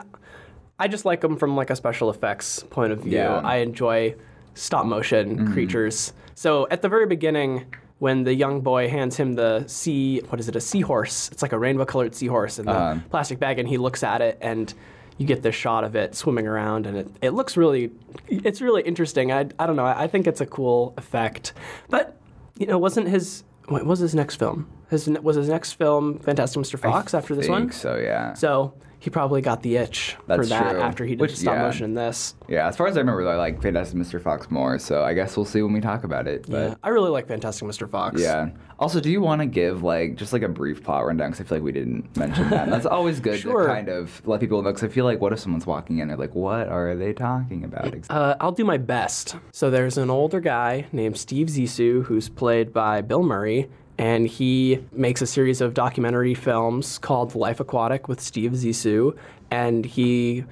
I 0.80 0.88
just 0.88 1.06
like 1.06 1.22
them 1.22 1.38
from 1.38 1.56
like 1.56 1.70
a 1.70 1.76
special 1.76 2.10
effects 2.10 2.64
point 2.70 2.92
of 2.92 3.00
view. 3.02 3.14
Yeah. 3.18 3.36
I 3.38 3.58
enjoy 3.58 4.16
stop 4.56 4.86
motion 4.86 5.52
creatures. 5.54 6.14
So 6.36 6.68
at 6.70 6.82
the 6.82 6.90
very 6.90 7.06
beginning, 7.06 7.66
when 8.00 8.24
the 8.24 8.34
young 8.34 8.62
boy 8.62 8.90
hands 8.90 9.16
him 9.16 9.34
the 9.34 9.66
sea, 9.68 10.20
what 10.28 10.40
is 10.40 10.50
it? 10.50 10.56
A 10.56 10.62
seahorse. 10.62 11.30
It's 11.32 11.42
like 11.42 11.54
a 11.54 11.60
rainbow 11.60 11.86
colored 11.86 12.14
seahorse 12.14 12.60
in 12.60 12.66
the 12.66 12.72
Uh-huh. 12.74 13.00
plastic 13.10 13.40
bag, 13.40 13.58
and 13.60 13.68
he 13.70 13.78
looks 13.78 14.04
at 14.04 14.22
it 14.22 14.38
and. 14.42 14.74
You 15.18 15.26
get 15.26 15.44
this 15.44 15.56
shot 15.56 15.86
of 15.86 15.96
it 15.96 16.14
swimming 16.14 16.46
around, 16.46 16.86
and 16.86 16.98
it, 16.98 17.08
it 17.22 17.30
looks 17.30 17.56
really, 17.56 17.90
it's 18.28 18.60
really 18.60 18.82
interesting. 18.82 19.32
I, 19.32 19.48
I 19.58 19.66
don't 19.66 19.78
know. 19.78 19.86
I, 19.86 20.04
I 20.04 20.08
think 20.08 20.28
it's 20.28 20.42
a 20.42 20.46
cool 20.46 20.94
effect, 20.98 21.54
but 21.90 22.18
you 22.60 22.66
know, 22.68 22.78
wasn't 22.78 23.08
his 23.08 23.46
what 23.70 23.86
was 23.86 24.00
his 24.00 24.14
next 24.14 24.36
film? 24.36 24.70
His 24.90 25.08
was 25.08 25.38
his 25.38 25.48
next 25.48 25.72
film 25.76 26.20
Fantastic 26.20 26.62
Mr. 26.62 26.78
Fox 26.78 27.14
after 27.14 27.34
this 27.34 27.46
think 27.46 27.60
one. 27.60 27.72
So 27.72 27.96
yeah. 27.96 28.34
So 28.34 28.74
he 29.06 29.12
probably 29.12 29.40
got 29.42 29.62
the 29.62 29.78
itch 29.78 30.18
for 30.28 30.44
that 30.46 30.72
true. 30.72 30.82
after 30.82 31.06
he 31.06 31.12
did 31.12 31.22
Which- 31.22 31.38
stop 31.38 31.54
yeah. 31.56 31.62
motion 31.62 31.86
in 31.86 31.94
this. 31.94 32.34
yeah, 32.50 32.68
as 32.68 32.76
far 32.76 32.88
as 32.88 32.98
I 32.98 33.02
remember, 33.02 33.26
I 33.30 33.36
like 33.38 33.62
Fantastic 33.62 33.98
Mr. 34.00 34.20
Fox 34.20 34.50
more. 34.50 34.80
So 34.80 35.04
I 35.04 35.14
guess 35.14 35.38
we'll 35.38 35.46
see 35.46 35.62
when 35.62 35.72
we 35.74 35.80
talk 35.80 36.04
about 36.04 36.28
it. 36.28 36.46
But 36.50 36.70
yeah, 36.70 36.76
I 36.84 36.90
really 36.90 37.12
like 37.12 37.28
Fantastic 37.28 37.68
Mr. 37.68 37.88
Fox. 37.90 38.20
Yeah. 38.20 38.50
Also, 38.80 39.00
do 39.00 39.10
you 39.12 39.22
want 39.22 39.42
to 39.42 39.46
give 39.46 39.84
like 39.84 40.16
just 40.16 40.34
like 40.34 40.42
a 40.42 40.50
brief 40.50 40.84
plot 40.84 41.06
rundown? 41.06 41.30
Because 41.32 41.46
I 41.46 41.48
feel 41.48 41.58
like 41.60 41.64
we 41.66 41.72
didn't 41.72 42.18
mention 42.18 42.50
that. 42.50 42.64
And 42.64 42.74
that's 42.74 42.88
always 42.88 43.20
good 43.20 43.40
Sure. 43.40 43.62
to 43.62 43.68
kind 43.68 43.88
of 43.90 44.22
let 44.28 44.40
people 44.40 44.62
know. 44.64 44.70
Because 44.72 44.84
I 44.84 44.88
feel 44.88 45.06
like 45.06 45.22
what 45.22 45.32
if 45.32 45.40
someone's 45.40 45.68
walking 45.68 46.00
in, 46.00 46.08
they're 46.08 46.18
like, 46.18 46.34
"What 46.36 46.68
are 46.68 46.96
they 46.96 47.14
talking 47.14 47.64
about?" 47.64 47.94
Ex- 47.94 48.10
Uh, 48.10 48.36
I'll 48.42 48.52
do 48.52 48.66
my 48.66 48.78
best. 48.78 49.36
So 49.52 49.70
there's 49.70 50.00
an 50.00 50.10
older 50.10 50.40
guy 50.40 50.88
named 50.92 51.18
Steve 51.18 51.48
Zissou 51.48 52.04
who's 52.06 52.28
played 52.28 52.74
by 52.74 53.02
Bill 53.02 53.22
Murray, 53.24 53.70
and 53.98 54.28
he 54.28 54.80
makes 54.92 55.22
a 55.22 55.28
series 55.28 55.62
of 55.62 55.74
documentary 55.74 56.34
films 56.34 56.98
called 56.98 57.36
Life 57.36 57.60
Aquatic 57.60 58.08
with 58.08 58.20
Steve 58.20 58.52
Zissou, 58.52 59.18
and 59.52 59.86
he 59.86 60.44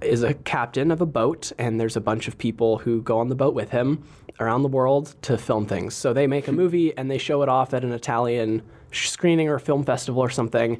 is 0.00 0.22
a 0.22 0.34
captain 0.34 0.90
of 0.90 1.00
a 1.00 1.06
boat, 1.06 1.52
and 1.58 1.80
there's 1.80 1.96
a 1.96 2.00
bunch 2.00 2.28
of 2.28 2.36
people 2.38 2.78
who 2.78 3.02
go 3.02 3.18
on 3.18 3.28
the 3.28 3.34
boat 3.34 3.54
with 3.54 3.70
him 3.70 4.02
around 4.40 4.62
the 4.62 4.68
world 4.68 5.14
to 5.22 5.38
film 5.38 5.66
things. 5.66 5.94
So 5.94 6.12
they 6.12 6.26
make 6.26 6.48
a 6.48 6.50
hmm. 6.50 6.56
movie 6.56 6.96
and 6.96 7.10
they 7.10 7.18
show 7.18 7.42
it 7.42 7.48
off 7.48 7.74
at 7.74 7.84
an 7.84 7.92
Italian 7.92 8.62
screening 8.92 9.48
or 9.48 9.58
film 9.58 9.84
festival 9.84 10.22
or 10.22 10.30
something. 10.30 10.78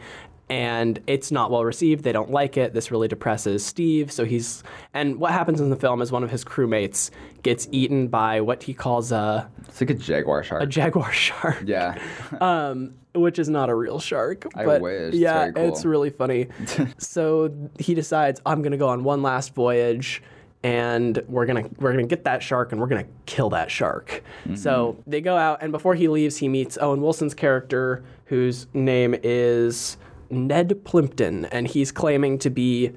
And 0.53 1.01
it's 1.07 1.33
not 1.33 1.51
well 1.51 1.65
received. 1.65 2.05
They 2.05 2.13
don't 2.13 2.31
like 2.31 2.59
it. 2.59 2.75
This 2.75 2.91
really 2.91 3.09
depresses 3.09 3.65
Steve. 3.65 4.13
So 4.13 4.27
he's. 4.27 4.63
And 4.93 5.17
what 5.17 5.33
happens 5.33 5.63
in 5.63 5.71
the 5.71 5.77
film 5.77 6.03
is 6.03 6.13
one 6.13 6.23
of 6.23 6.31
his 6.31 6.45
crewmates 6.45 7.11
gets 7.43 7.69
eaten 7.73 8.09
by 8.09 8.43
what 8.43 8.63
he 8.63 8.75
calls 8.75 9.13
a, 9.13 9.51
it's 9.67 9.81
like 9.81 9.89
a 9.91 9.95
jaguar 9.95 10.43
shark. 10.43 10.63
a 10.63 10.67
jaguar 10.67 11.11
shark 11.27 11.63
yeah. 11.67 11.99
um, 12.43 12.93
which 13.15 13.39
is 13.39 13.49
not 13.49 13.71
a 13.71 13.75
real 13.75 13.99
shark. 13.99 14.47
I 14.55 14.67
but 14.67 14.83
wish. 14.83 15.09
It's 15.09 15.17
Yeah, 15.17 15.39
very 15.45 15.53
cool. 15.55 15.69
it's 15.69 15.85
really 15.87 16.11
funny. 16.11 16.49
so 16.99 17.51
he 17.79 17.95
decides 17.95 18.41
I'm 18.45 18.61
gonna 18.61 18.77
go 18.77 18.89
on 18.89 19.05
one 19.05 19.23
last 19.23 19.55
voyage, 19.55 20.23
and 20.63 21.23
we're 21.29 21.47
gonna 21.47 21.65
we're 21.79 21.93
gonna 21.93 22.07
get 22.07 22.25
that 22.25 22.43
shark, 22.43 22.73
and 22.73 22.81
we're 22.81 22.89
gonna 22.89 23.07
kill 23.25 23.49
that 23.51 23.71
shark. 23.71 24.23
Mm-hmm. 24.45 24.57
So 24.57 24.99
they 25.07 25.23
go 25.23 25.37
out, 25.37 25.63
and 25.63 25.73
before 25.73 25.95
he 25.95 26.09
leaves, 26.09 26.37
he 26.37 26.49
meets 26.49 26.77
Owen 26.79 27.01
Wilson's 27.01 27.35
character, 27.35 28.05
whose 28.27 28.67
name 28.75 29.15
is 29.23 29.97
Ned 30.33 30.85
Plimpton, 30.85 31.45
and 31.47 31.67
he's 31.69 31.93
claiming 31.93 32.39
to 32.39 32.51
be 32.51 32.93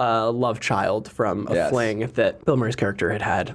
a 0.00 0.30
love 0.32 0.58
child 0.58 1.08
from 1.10 1.46
a 1.48 1.54
Yes. 1.54 1.70
fling 1.70 2.00
that 2.14 2.44
Bill 2.44 2.56
Murray's 2.56 2.74
character 2.74 3.12
had 3.12 3.22
had 3.22 3.54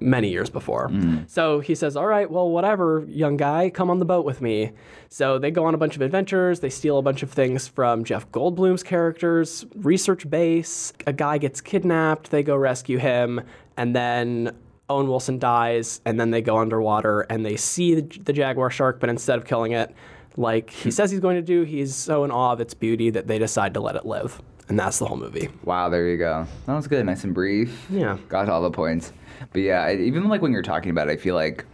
many 0.00 0.28
years 0.28 0.48
before. 0.48 0.88
Mm-hmm. 0.90 1.22
So 1.26 1.58
he 1.58 1.74
says, 1.74 1.96
All 1.96 2.06
right, 2.06 2.30
well, 2.30 2.48
whatever, 2.50 3.04
young 3.08 3.36
guy, 3.36 3.70
come 3.70 3.90
on 3.90 3.98
the 3.98 4.04
boat 4.04 4.24
with 4.24 4.40
me. 4.40 4.70
So 5.08 5.38
they 5.38 5.50
go 5.50 5.64
on 5.64 5.74
a 5.74 5.78
bunch 5.78 5.96
of 5.96 6.02
adventures. 6.02 6.60
They 6.60 6.70
steal 6.70 6.98
a 6.98 7.02
bunch 7.02 7.22
of 7.24 7.32
things 7.32 7.66
from 7.66 8.04
Jeff 8.04 8.30
Goldblum's 8.30 8.82
character's 8.84 9.64
research 9.74 10.28
base. 10.30 10.92
A 11.06 11.12
guy 11.12 11.38
gets 11.38 11.60
kidnapped. 11.60 12.30
They 12.30 12.44
go 12.44 12.54
rescue 12.54 12.98
him. 12.98 13.40
And 13.76 13.96
then 13.96 14.54
Owen 14.88 15.08
Wilson 15.08 15.38
dies. 15.40 16.00
And 16.04 16.20
then 16.20 16.30
they 16.30 16.42
go 16.42 16.58
underwater 16.58 17.22
and 17.22 17.44
they 17.44 17.56
see 17.56 17.96
the, 17.96 18.02
the 18.20 18.32
jaguar 18.32 18.70
shark, 18.70 19.00
but 19.00 19.08
instead 19.08 19.38
of 19.38 19.46
killing 19.46 19.72
it, 19.72 19.92
like 20.38 20.70
he 20.70 20.90
says 20.90 21.10
he's 21.10 21.20
going 21.20 21.36
to 21.36 21.42
do, 21.42 21.62
he's 21.64 21.94
so 21.94 22.24
in 22.24 22.30
awe 22.30 22.52
of 22.52 22.60
its 22.60 22.72
beauty 22.72 23.10
that 23.10 23.26
they 23.26 23.38
decide 23.38 23.74
to 23.74 23.80
let 23.80 23.96
it 23.96 24.06
live. 24.06 24.40
And 24.68 24.78
that's 24.78 24.98
the 24.98 25.06
whole 25.06 25.16
movie. 25.16 25.48
Wow, 25.64 25.88
there 25.88 26.08
you 26.08 26.16
go. 26.18 26.46
That 26.66 26.74
was 26.74 26.86
good, 26.86 27.04
nice 27.06 27.24
and 27.24 27.34
brief. 27.34 27.86
Yeah. 27.90 28.18
got 28.28 28.48
all 28.48 28.62
the 28.62 28.70
points. 28.70 29.12
But 29.52 29.62
yeah, 29.62 29.90
even 29.90 30.28
like 30.28 30.40
when 30.42 30.52
you're 30.52 30.62
talking 30.62 30.90
about 30.90 31.08
it, 31.08 31.12
I 31.12 31.16
feel 31.16 31.34
like 31.34 31.64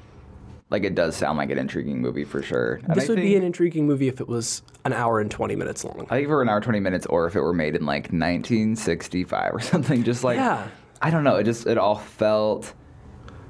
like 0.71 0.83
it 0.85 0.95
does 0.95 1.15
sound 1.15 1.37
like 1.39 1.51
an 1.51 1.59
intriguing 1.59 2.01
movie 2.01 2.25
for 2.25 2.41
sure. 2.43 2.81
And 2.85 2.95
This 2.95 3.05
I 3.05 3.09
would 3.09 3.17
think, 3.19 3.27
be 3.29 3.37
an 3.37 3.43
intriguing 3.43 3.87
movie 3.87 4.09
if 4.09 4.21
it 4.21 4.29
was 4.29 4.63
an 4.85 4.93
hour 4.93 5.21
and 5.21 5.31
20 5.31 5.55
minutes 5.57 5.85
long. 5.85 6.07
I 6.09 6.15
think 6.17 6.25
if 6.25 6.25
it 6.25 6.29
were 6.29 6.43
an 6.43 6.49
hour 6.49 6.61
twenty 6.61 6.81
minutes, 6.81 7.05
or 7.07 7.27
if 7.27 7.37
it 7.37 7.41
were 7.41 7.53
made 7.53 7.77
in 7.77 7.85
like 7.85 8.05
1965 8.13 9.55
or 9.55 9.61
something, 9.61 10.03
just 10.05 10.25
like 10.25 10.37
Yeah. 10.37 10.67
I 11.03 11.11
don't 11.11 11.23
know, 11.25 11.37
it 11.37 11.45
just 11.45 11.67
it 11.67 11.77
all 11.79 11.97
felt 11.97 12.73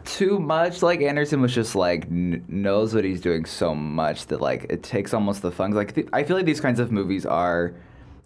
too 0.04 0.38
much. 0.38 0.82
Like 0.82 1.00
Anderson 1.00 1.40
was 1.40 1.54
just 1.54 1.74
like 1.74 2.04
n- 2.06 2.44
knows 2.48 2.94
what 2.94 3.04
he's 3.04 3.20
doing 3.20 3.44
so 3.44 3.74
much 3.74 4.26
that 4.26 4.40
like 4.40 4.66
it 4.70 4.82
takes 4.82 5.14
almost 5.14 5.42
the 5.42 5.50
fun. 5.50 5.72
Like 5.72 5.94
th- 5.94 6.08
I 6.12 6.24
feel 6.24 6.36
like 6.36 6.46
these 6.46 6.60
kinds 6.60 6.80
of 6.80 6.92
movies 6.92 7.26
are 7.26 7.74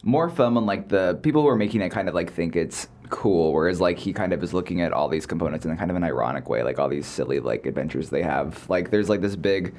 more 0.03 0.29
fun 0.31 0.55
when 0.55 0.67
like 0.67 0.89
the 0.89 1.19
people 1.23 1.43
who 1.43 1.49
are 1.49 1.57
making 1.57 1.81
it 1.81 1.91
kind 1.91 2.09
of 2.09 2.15
like 2.15 2.33
think 2.33 2.57
it's 2.57 2.89
cool, 3.11 3.53
whereas 3.53 3.81
like 3.81 3.99
he 3.99 4.13
kind 4.13 4.33
of 4.33 4.43
is 4.43 4.53
looking 4.55 4.81
at 4.81 4.93
all 4.93 5.09
these 5.09 5.27
components 5.27 5.65
in 5.65 5.73
a 5.73 5.77
kind 5.77 5.91
of 5.91 5.97
an 5.97 6.05
ironic 6.05 6.49
way, 6.49 6.63
like 6.63 6.79
all 6.79 6.89
these 6.89 7.07
silly 7.07 7.41
like 7.41 7.67
adventures 7.67 8.11
they 8.11 8.23
have. 8.23 8.69
Like 8.69 8.91
there's 8.91 9.09
like 9.09 9.21
this 9.21 9.37
big 9.37 9.75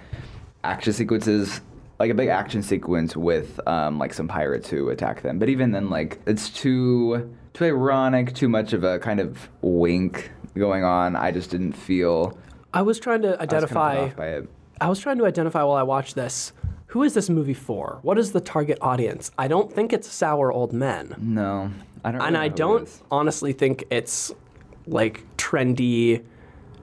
action 0.63 0.93
sequences 0.93 1.61
like 1.99 2.11
a 2.11 2.13
big 2.13 2.29
action 2.29 2.63
sequence 2.63 3.15
with 3.15 3.59
um, 3.67 3.99
like 3.99 4.13
some 4.13 4.27
pirates 4.27 4.69
who 4.69 4.89
attack 4.89 5.21
them. 5.21 5.37
But 5.37 5.49
even 5.49 5.71
then, 5.71 5.89
like 5.89 6.19
it's 6.25 6.49
too 6.49 7.35
too 7.53 7.65
ironic, 7.65 8.33
too 8.33 8.47
much 8.47 8.73
of 8.73 8.83
a 8.83 8.99
kind 8.99 9.19
of 9.19 9.49
wink 9.61 10.31
going 10.55 10.83
on. 10.83 11.15
I 11.15 11.31
just 11.31 11.49
didn't 11.49 11.73
feel 11.73 12.37
I 12.73 12.81
was 12.81 12.99
trying 12.99 13.21
to 13.23 13.29
I 13.39 13.45
was 13.45 13.49
kind 13.49 13.63
of 13.63 13.69
put 13.69 13.77
identify. 13.77 13.97
off 13.97 14.15
by 14.15 14.27
it. 14.29 14.49
I 14.81 14.89
was 14.89 14.99
trying 14.99 15.17
to 15.17 15.25
identify 15.25 15.63
while 15.63 15.77
I 15.77 15.83
watched 15.83 16.15
this. 16.15 16.53
Who 16.87 17.03
is 17.03 17.13
this 17.13 17.29
movie 17.29 17.53
for? 17.53 17.99
What 18.01 18.17
is 18.17 18.31
the 18.31 18.41
target 18.41 18.77
audience? 18.81 19.31
I 19.37 19.47
don't 19.47 19.71
think 19.71 19.93
it's 19.93 20.07
sour 20.11 20.51
old 20.51 20.73
men. 20.73 21.15
No, 21.19 21.71
I 22.03 22.11
don't. 22.11 22.21
And 22.21 22.33
really 22.33 22.45
I 22.45 22.47
know 22.47 22.55
don't 22.55 23.01
honestly 23.11 23.53
think 23.53 23.83
it's 23.91 24.31
like 24.87 25.23
trendy 25.37 26.23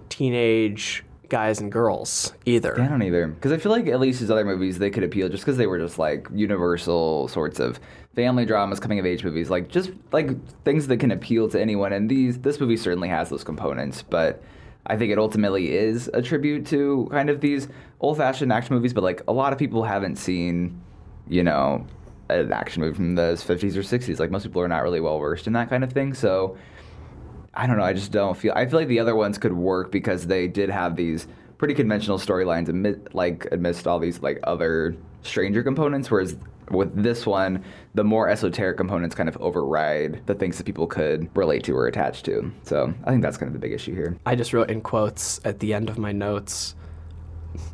teenage 0.09 1.05
guys 1.29 1.61
and 1.61 1.73
girls 1.73 2.33
either. 2.45 2.81
I 2.81 2.87
don't 2.87 3.03
either 3.03 3.27
because 3.27 3.51
I 3.53 3.59
feel 3.59 3.73
like 3.73 3.89
at 3.89 3.99
least 3.99 4.21
his 4.21 4.31
other 4.31 4.45
movies 4.45 4.79
they 4.79 4.91
could 4.91 5.03
appeal 5.03 5.29
just 5.29 5.45
because 5.45 5.57
they 5.57 5.67
were 5.67 5.79
just 5.79 5.99
like 5.99 6.29
universal 6.33 7.27
sorts 7.29 7.59
of 7.59 7.81
family 8.17 8.47
dramas, 8.47 8.81
coming 8.81 8.99
of 8.99 9.07
age 9.07 9.23
movies, 9.23 9.51
like 9.51 9.69
just 9.69 9.91
like 10.11 10.31
things 10.65 10.87
that 10.89 10.99
can 10.99 11.13
appeal 11.13 11.49
to 11.51 11.61
anyone. 11.61 11.93
And 11.93 12.11
these 12.11 12.39
this 12.39 12.59
movie 12.59 12.79
certainly 12.79 13.09
has 13.09 13.29
those 13.29 13.45
components, 13.45 14.03
but 14.03 14.43
I 14.87 14.97
think 14.97 15.13
it 15.13 15.19
ultimately 15.19 15.73
is 15.73 16.11
a 16.15 16.23
tribute 16.23 16.67
to 16.69 17.09
kind 17.13 17.31
of 17.31 17.41
these 17.41 17.69
old 18.01 18.17
fashioned 18.17 18.53
action 18.53 18.75
movies. 18.75 18.95
But 18.95 19.05
like 19.05 19.23
a 19.29 19.33
lot 19.33 19.53
of 19.53 19.59
people 19.59 19.85
haven't 19.85 20.17
seen, 20.17 20.81
you 21.29 21.45
know, 21.45 21.87
an 22.31 22.51
action 22.53 22.83
movie 22.83 22.97
from 22.97 23.15
the 23.15 23.35
50s 23.35 23.77
or 23.77 23.83
60s. 23.83 24.19
Like 24.19 24.31
most 24.31 24.45
people 24.45 24.63
are 24.63 24.69
not 24.69 24.83
really 24.83 25.01
well 25.01 25.19
versed 25.19 25.47
in 25.47 25.53
that 25.53 25.69
kind 25.69 25.85
of 25.85 25.93
thing, 25.93 26.13
so. 26.13 26.57
I 27.59 27.67
don't 27.67 27.79
know. 27.79 27.85
I 27.85 27.95
just 27.95 28.13
don't 28.13 28.37
feel. 28.37 28.53
I 28.55 28.67
feel 28.67 28.79
like 28.79 28.89
the 28.89 29.01
other 29.01 29.17
ones 29.17 29.39
could 29.39 29.55
work 29.55 29.91
because 29.91 30.27
they 30.27 30.47
did 30.47 30.69
have 30.69 30.95
these 30.95 31.27
pretty 31.57 31.73
conventional 31.73 32.19
storylines 32.19 32.69
amid 32.69 33.09
like 33.15 33.49
amidst 33.51 33.87
all 33.87 33.99
these 33.99 34.21
like 34.21 34.39
other 34.43 34.95
stranger 35.23 35.63
components. 35.63 36.11
Whereas 36.11 36.37
with 36.71 37.03
this 37.03 37.27
one, 37.27 37.63
the 37.95 38.05
more 38.05 38.29
esoteric 38.29 38.77
components 38.77 39.15
kind 39.15 39.29
of 39.29 39.37
override 39.39 40.23
the 40.27 40.35
things 40.35 40.59
that 40.59 40.65
people 40.65 40.87
could 40.87 41.29
relate 41.37 41.65
to 41.65 41.77
or 41.77 41.87
attach 41.87 42.23
to. 42.25 42.53
So 42.63 42.93
I 43.05 43.11
think 43.11 43.23
that's 43.23 43.37
kind 43.37 43.49
of 43.49 43.53
the 43.53 43.59
big 43.59 43.73
issue 43.73 43.95
here. 43.95 44.17
I 44.27 44.35
just 44.35 44.53
wrote 44.53 44.71
in 44.71 44.81
quotes 44.81 45.41
at 45.45 45.61
the 45.61 45.75
end 45.75 45.89
of 45.89 45.99
my 45.99 46.13
notes. 46.13 46.75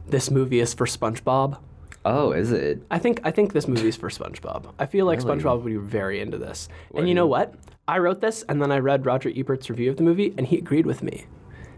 This 0.06 0.30
movie 0.30 0.60
is 0.60 0.74
for 0.74 0.86
SpongeBob. 0.86 1.58
Oh, 2.04 2.32
is 2.32 2.50
it? 2.52 2.82
I 2.90 2.98
think 2.98 3.20
I 3.24 3.30
think 3.30 3.52
this 3.52 3.68
movie 3.68 3.88
is 3.88 3.96
for 3.96 4.10
SpongeBob. 4.10 4.72
I 4.78 4.86
feel 4.86 5.06
like 5.06 5.22
Really? 5.22 5.40
SpongeBob 5.40 5.62
would 5.62 5.70
be 5.70 5.76
very 5.76 6.20
into 6.20 6.36
this. 6.36 6.68
Would 6.90 7.00
and 7.00 7.08
you 7.08 7.14
know 7.14 7.26
what? 7.26 7.54
I 7.86 7.98
wrote 7.98 8.20
this 8.20 8.42
and 8.48 8.60
then 8.60 8.72
I 8.72 8.78
read 8.78 9.06
Roger 9.06 9.30
Ebert's 9.34 9.70
review 9.70 9.90
of 9.90 9.96
the 9.96 10.02
movie 10.02 10.34
and 10.36 10.46
he 10.46 10.58
agreed 10.58 10.86
with 10.86 11.02
me. 11.02 11.26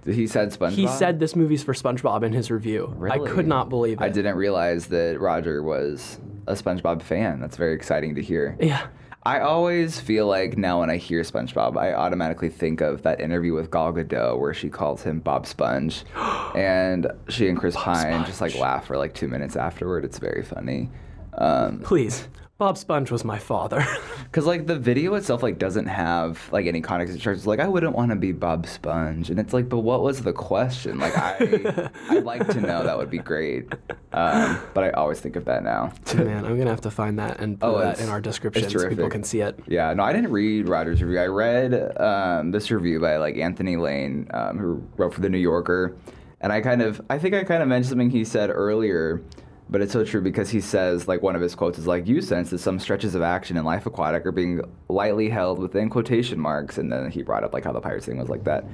He 0.06 0.26
said 0.26 0.50
SpongeBob. 0.50 0.72
He 0.72 0.86
said 0.86 1.18
this 1.18 1.34
movie's 1.34 1.62
for 1.62 1.72
SpongeBob 1.72 2.24
in 2.24 2.32
his 2.32 2.50
review. 2.50 2.92
Really? 2.96 3.26
I 3.26 3.32
could 3.32 3.46
not 3.46 3.68
believe 3.68 4.00
it. 4.00 4.04
I 4.04 4.08
didn't 4.10 4.36
realize 4.36 4.86
that 4.88 5.18
Roger 5.18 5.62
was 5.62 6.18
a 6.46 6.54
SpongeBob 6.54 7.02
fan. 7.02 7.40
That's 7.40 7.56
very 7.56 7.74
exciting 7.74 8.14
to 8.16 8.22
hear. 8.22 8.56
Yeah. 8.60 8.86
I 9.26 9.40
always 9.40 9.98
feel 9.98 10.26
like 10.26 10.58
now 10.58 10.80
when 10.80 10.90
I 10.90 10.98
hear 10.98 11.22
SpongeBob, 11.22 11.78
I 11.78 11.94
automatically 11.94 12.50
think 12.50 12.82
of 12.82 13.02
that 13.02 13.20
interview 13.20 13.54
with 13.54 13.70
Gal 13.70 13.92
Gadot 13.92 14.38
where 14.38 14.52
she 14.52 14.68
calls 14.68 15.02
him 15.02 15.20
Bob 15.20 15.46
Sponge, 15.46 16.04
and 16.54 17.06
she 17.28 17.48
and 17.48 17.58
Chris 17.58 17.74
Pine 17.74 18.26
just 18.26 18.42
like 18.42 18.54
laugh 18.56 18.86
for 18.86 18.98
like 18.98 19.14
two 19.14 19.28
minutes 19.28 19.56
afterward. 19.56 20.04
It's 20.04 20.18
very 20.18 20.42
funny. 20.42 20.90
Um, 21.38 21.80
Please. 21.80 22.28
Bob 22.56 22.78
Sponge 22.78 23.10
was 23.10 23.24
my 23.24 23.38
father. 23.38 23.84
Cause 24.32 24.46
like 24.46 24.66
the 24.66 24.78
video 24.78 25.14
itself 25.14 25.42
like 25.42 25.58
doesn't 25.58 25.86
have 25.86 26.40
like 26.52 26.66
any 26.66 26.80
context. 26.80 27.14
It 27.16 27.20
starts 27.20 27.46
like 27.46 27.58
I 27.58 27.66
wouldn't 27.66 27.94
want 27.94 28.10
to 28.10 28.16
be 28.16 28.30
Bob 28.30 28.66
Sponge, 28.66 29.28
and 29.28 29.40
it's 29.40 29.52
like, 29.52 29.68
but 29.68 29.80
what 29.80 30.02
was 30.02 30.22
the 30.22 30.32
question? 30.32 30.98
Like 30.98 31.16
I, 31.16 31.90
I'd 32.10 32.24
like 32.24 32.46
to 32.48 32.60
know. 32.60 32.84
That 32.84 32.96
would 32.96 33.10
be 33.10 33.18
great. 33.18 33.72
Um, 34.12 34.60
but 34.72 34.84
I 34.84 34.90
always 34.90 35.18
think 35.20 35.34
of 35.34 35.44
that 35.46 35.64
now. 35.64 35.92
Man, 36.14 36.44
I'm 36.44 36.56
gonna 36.56 36.70
have 36.70 36.80
to 36.82 36.90
find 36.92 37.18
that 37.18 37.40
and 37.40 37.58
put 37.58 37.66
Oh, 37.66 37.78
that 37.80 37.98
in 38.00 38.08
our 38.08 38.18
it's 38.18 38.24
description 38.24 38.70
so 38.70 38.88
people 38.88 39.10
can 39.10 39.24
see 39.24 39.40
it. 39.40 39.58
Yeah, 39.66 39.92
no, 39.92 40.04
I 40.04 40.12
didn't 40.12 40.30
read 40.30 40.68
Roger's 40.68 41.02
review. 41.02 41.18
I 41.20 41.26
read 41.26 42.00
um, 42.00 42.52
this 42.52 42.70
review 42.70 43.00
by 43.00 43.16
like 43.16 43.36
Anthony 43.36 43.76
Lane, 43.76 44.28
um, 44.32 44.58
who 44.58 44.86
wrote 44.96 45.12
for 45.14 45.20
the 45.20 45.28
New 45.28 45.38
Yorker, 45.38 45.96
and 46.40 46.52
I 46.52 46.60
kind 46.60 46.82
of, 46.82 47.00
I 47.10 47.18
think 47.18 47.34
I 47.34 47.42
kind 47.42 47.62
of 47.62 47.68
mentioned 47.68 47.90
something 47.90 48.10
he 48.10 48.24
said 48.24 48.50
earlier, 48.50 49.22
but 49.70 49.80
it's 49.80 49.92
so 49.92 50.04
true 50.04 50.20
because 50.20 50.50
he 50.50 50.60
says 50.60 51.08
like 51.08 51.22
one 51.22 51.34
of 51.34 51.42
his 51.42 51.54
quotes 51.54 51.78
is 51.78 51.86
like, 51.86 52.06
"You 52.06 52.20
sense 52.20 52.50
that 52.50 52.58
some 52.58 52.78
stretches 52.78 53.14
of 53.14 53.22
action 53.22 53.56
in 53.56 53.64
Life 53.64 53.86
Aquatic 53.86 54.26
are 54.26 54.32
being 54.32 54.60
lightly 54.88 55.28
held 55.28 55.58
within 55.58 55.90
quotation 55.90 56.38
marks," 56.38 56.78
and 56.78 56.92
then 56.92 57.10
he 57.10 57.22
brought 57.22 57.44
up 57.44 57.52
like 57.52 57.64
how 57.64 57.72
the 57.72 57.80
pirates 57.80 58.06
thing 58.06 58.18
was 58.18 58.28
like 58.28 58.44
that, 58.44 58.64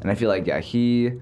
and 0.00 0.10
I 0.10 0.14
feel 0.14 0.28
like 0.28 0.46
yeah, 0.46 0.60
he 0.60 1.12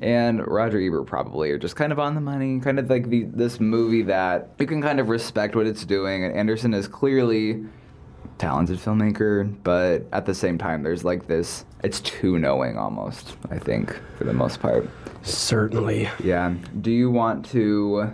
and 0.00 0.44
Roger 0.46 0.80
Ebert 0.80 1.06
probably 1.06 1.50
are 1.52 1.58
just 1.58 1.76
kind 1.76 1.92
of 1.92 2.00
on 2.00 2.14
the 2.14 2.20
money, 2.20 2.58
kind 2.58 2.78
of 2.78 2.90
like 2.90 3.08
the, 3.08 3.22
this 3.24 3.60
movie 3.60 4.02
that 4.02 4.50
you 4.58 4.66
can 4.66 4.82
kind 4.82 4.98
of 4.98 5.08
respect 5.08 5.54
what 5.54 5.66
it's 5.66 5.84
doing, 5.84 6.24
and 6.24 6.34
Anderson 6.34 6.74
is 6.74 6.88
clearly 6.88 7.64
talented 8.38 8.78
filmmaker, 8.78 9.54
but 9.62 10.04
at 10.12 10.26
the 10.26 10.34
same 10.34 10.58
time, 10.58 10.82
there's 10.82 11.04
like 11.04 11.28
this. 11.28 11.64
It's 11.84 12.00
too 12.00 12.38
knowing 12.38 12.76
almost. 12.76 13.36
I 13.50 13.58
think 13.58 13.96
for 14.18 14.24
the 14.24 14.32
most 14.32 14.60
part. 14.60 14.88
Certainly. 15.22 16.08
Yeah. 16.22 16.54
Do 16.80 16.90
you 16.90 17.10
want 17.10 17.44
to 17.50 18.12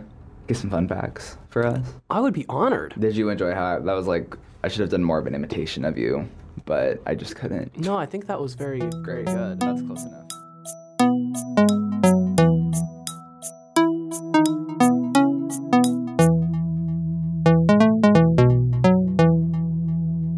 get 0.49 0.57
some 0.57 0.71
fun 0.71 0.89
facts 0.89 1.37
for 1.51 1.65
us? 1.65 1.87
I 2.11 2.21
would 2.21 2.35
be 2.35 2.47
honored. 2.49 2.95
Did 2.99 3.15
you 3.17 3.29
enjoy 3.29 3.55
how 3.55 3.79
that 3.79 3.93
was 3.93 4.07
like? 4.07 4.35
I 4.65 4.69
should 4.69 4.81
have 4.81 4.91
done 4.91 5.05
more 5.05 5.19
of 5.19 5.27
an 5.27 5.35
imitation 5.35 5.85
of 5.85 5.97
you, 5.97 6.29
but 6.65 7.01
I 7.07 7.15
just 7.15 7.37
couldn't. 7.37 7.79
No, 7.79 7.97
I 7.97 8.07
think 8.07 8.27
that 8.27 8.41
was 8.41 8.55
very, 8.55 8.83
very 9.05 9.25
good. 9.25 9.61
That's 9.61 9.83
close 9.83 10.05
enough. 10.05 10.25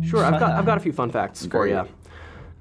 Sure, 0.04 0.24
I've 0.24 0.40
got 0.40 0.50
I've 0.52 0.66
got 0.66 0.76
a 0.76 0.80
few 0.80 0.92
fun 0.92 1.10
facts 1.10 1.46
for 1.46 1.66
you. 1.68 1.86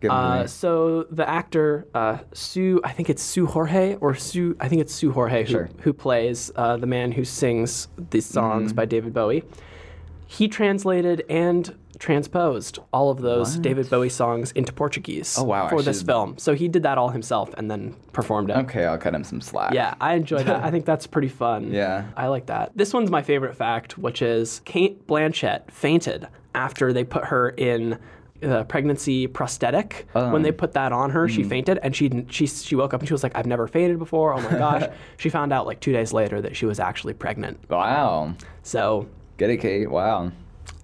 Uh, 0.08 0.48
so 0.48 1.04
the 1.12 1.28
actor 1.28 1.88
uh, 1.94 2.20
Sue, 2.34 2.80
I 2.84 2.92
think 2.92 3.10
it's 3.10 3.22
Seu 3.22 3.46
Jorge 3.46 3.96
or 3.96 4.16
Sue, 4.16 4.56
I 4.60 4.68
think 4.70 4.82
it's 4.82 4.94
Seu 4.94 5.12
Jorge 5.12 5.44
who, 5.44 5.50
Sure. 5.52 5.64
Mm-hmm. 5.66 5.82
who 5.82 5.94
plays 5.94 6.52
uh, 6.56 6.78
the 6.78 6.88
man 6.88 7.12
who 7.12 7.26
sings 7.26 7.88
these 8.12 8.26
songs 8.26 8.72
by 8.74 8.86
David 8.86 9.14
Bowie. 9.14 9.44
He 10.28 10.48
translated 10.48 11.26
and 11.28 11.76
transposed 11.98 12.80
all 12.94 13.10
of 13.10 13.20
those 13.22 13.56
What? 13.56 13.62
David 13.64 13.90
Bowie 13.90 14.10
songs 14.10 14.52
into 14.54 14.72
Portuguese 14.72 15.36
Oh, 15.38 15.44
wow, 15.44 15.68
for 15.68 15.82
this 15.82 16.02
film. 16.02 16.38
So 16.38 16.54
he 16.54 16.68
did 16.70 16.84
that 16.84 16.98
all 16.98 17.10
himself 17.10 17.54
and 17.58 17.70
then 17.70 17.96
performed 18.14 18.50
it. 18.52 18.58
Okay, 18.58 18.86
I'll 18.86 18.98
cut 18.98 19.14
him 19.14 19.24
some 19.24 19.42
slack. 19.42 19.74
Yeah, 19.74 19.96
I 20.00 20.14
enjoy 20.14 20.44
that. 20.44 20.64
I 20.64 20.72
think 20.72 20.86
that's 20.86 21.08
pretty 21.08 21.28
fun. 21.28 21.74
Yeah. 21.80 22.06
I 22.16 22.28
like 22.28 22.46
that. 22.46 22.72
This 22.76 22.94
one's 22.94 23.10
my 23.12 23.22
favorite 23.22 23.56
fact, 23.56 23.98
which 23.98 24.22
is 24.22 24.62
Cate 24.66 25.06
Blanchett 25.08 25.70
fainted 25.72 26.28
after 26.56 26.94
they 26.94 27.04
put 27.04 27.26
her 27.26 27.50
in 27.50 28.00
the 28.40 28.64
pregnancy 28.66 29.28
prosthetic. 29.28 30.08
When 30.14 30.42
they 30.42 30.52
put 30.52 30.74
that 30.74 30.92
on 30.92 31.10
her, 31.12 31.28
she 31.28 31.44
fainted, 31.44 31.80
and 31.82 31.96
she 31.96 32.26
she 32.30 32.48
she 32.48 32.76
woke 32.76 32.94
up 32.94 33.02
and 33.02 33.08
she 33.08 33.14
was 33.14 33.24
like, 33.24 33.36
"I've 33.36 33.46
never 33.46 33.68
fainted 33.68 34.00
before. 34.00 34.34
Oh 34.34 34.42
my 34.42 34.52
gosh!" 34.58 34.90
she 35.18 35.30
found 35.30 35.54
out 35.54 35.66
like 35.66 35.80
two 35.80 35.92
days 35.92 36.14
later 36.14 36.42
that 36.42 36.56
she 36.56 36.66
was 36.66 36.80
actually 36.80 37.14
pregnant. 37.14 37.60
Wow. 37.70 38.34
So. 38.64 39.08
Get 39.38 39.50
it, 39.50 39.58
Cate. 39.58 39.90
Wow. 39.90 40.32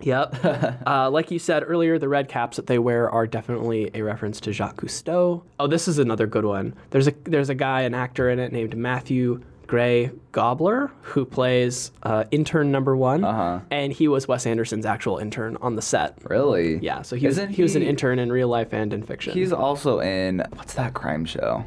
Yep. 0.02 0.84
uh, 0.88 1.10
like 1.10 1.32
you 1.32 1.40
said 1.40 1.64
earlier, 1.66 1.98
the 1.98 2.08
red 2.08 2.28
caps 2.30 2.58
that 2.58 2.68
they 2.68 2.80
wear 2.80 3.10
are 3.10 3.28
definitely 3.28 3.92
a 3.94 4.02
reference 4.02 4.40
to 4.42 4.54
Jacques 4.54 4.82
Cousteau. 4.82 5.44
Oh, 5.60 5.68
this 5.68 5.88
is 5.88 6.00
another 6.00 6.28
good 6.28 6.46
one. 6.46 6.76
There's 6.92 7.08
a 7.08 7.14
there's 7.24 7.50
a 7.50 7.56
guy, 7.56 7.82
an 7.82 7.94
actor 7.94 8.30
in 8.30 8.40
it 8.40 8.52
named 8.52 8.76
Matthew 8.78 9.42
Gray 9.68 10.12
Gubler, 10.32 10.92
who 11.02 11.26
plays 11.26 11.92
uh, 12.04 12.26
intern 12.32 12.72
number 12.72 12.96
one, 12.96 13.24
Uh-huh. 13.24 13.60
and 13.72 13.92
he 13.92 14.08
was 14.08 14.28
Wes 14.28 14.46
Anderson's 14.46 14.86
actual 14.86 15.18
intern 15.18 15.58
on 15.62 15.76
the 15.76 15.82
set. 15.82 16.18
Really? 16.24 16.78
Yeah, 16.80 17.02
so 17.02 17.16
he 17.16 17.26
was 17.28 17.38
Isn't 17.38 17.52
he, 17.52 17.62
was 17.64 17.76
an 17.76 17.82
intern 17.84 18.20
in 18.20 18.32
real 18.32 18.48
life 18.48 18.74
and 18.74 18.94
in 18.94 19.04
fiction. 19.04 19.34
He's 19.34 19.52
also 19.54 20.00
in 20.00 20.44
what's 20.54 20.74
that 20.76 20.94
crime 20.94 21.26
show? 21.26 21.66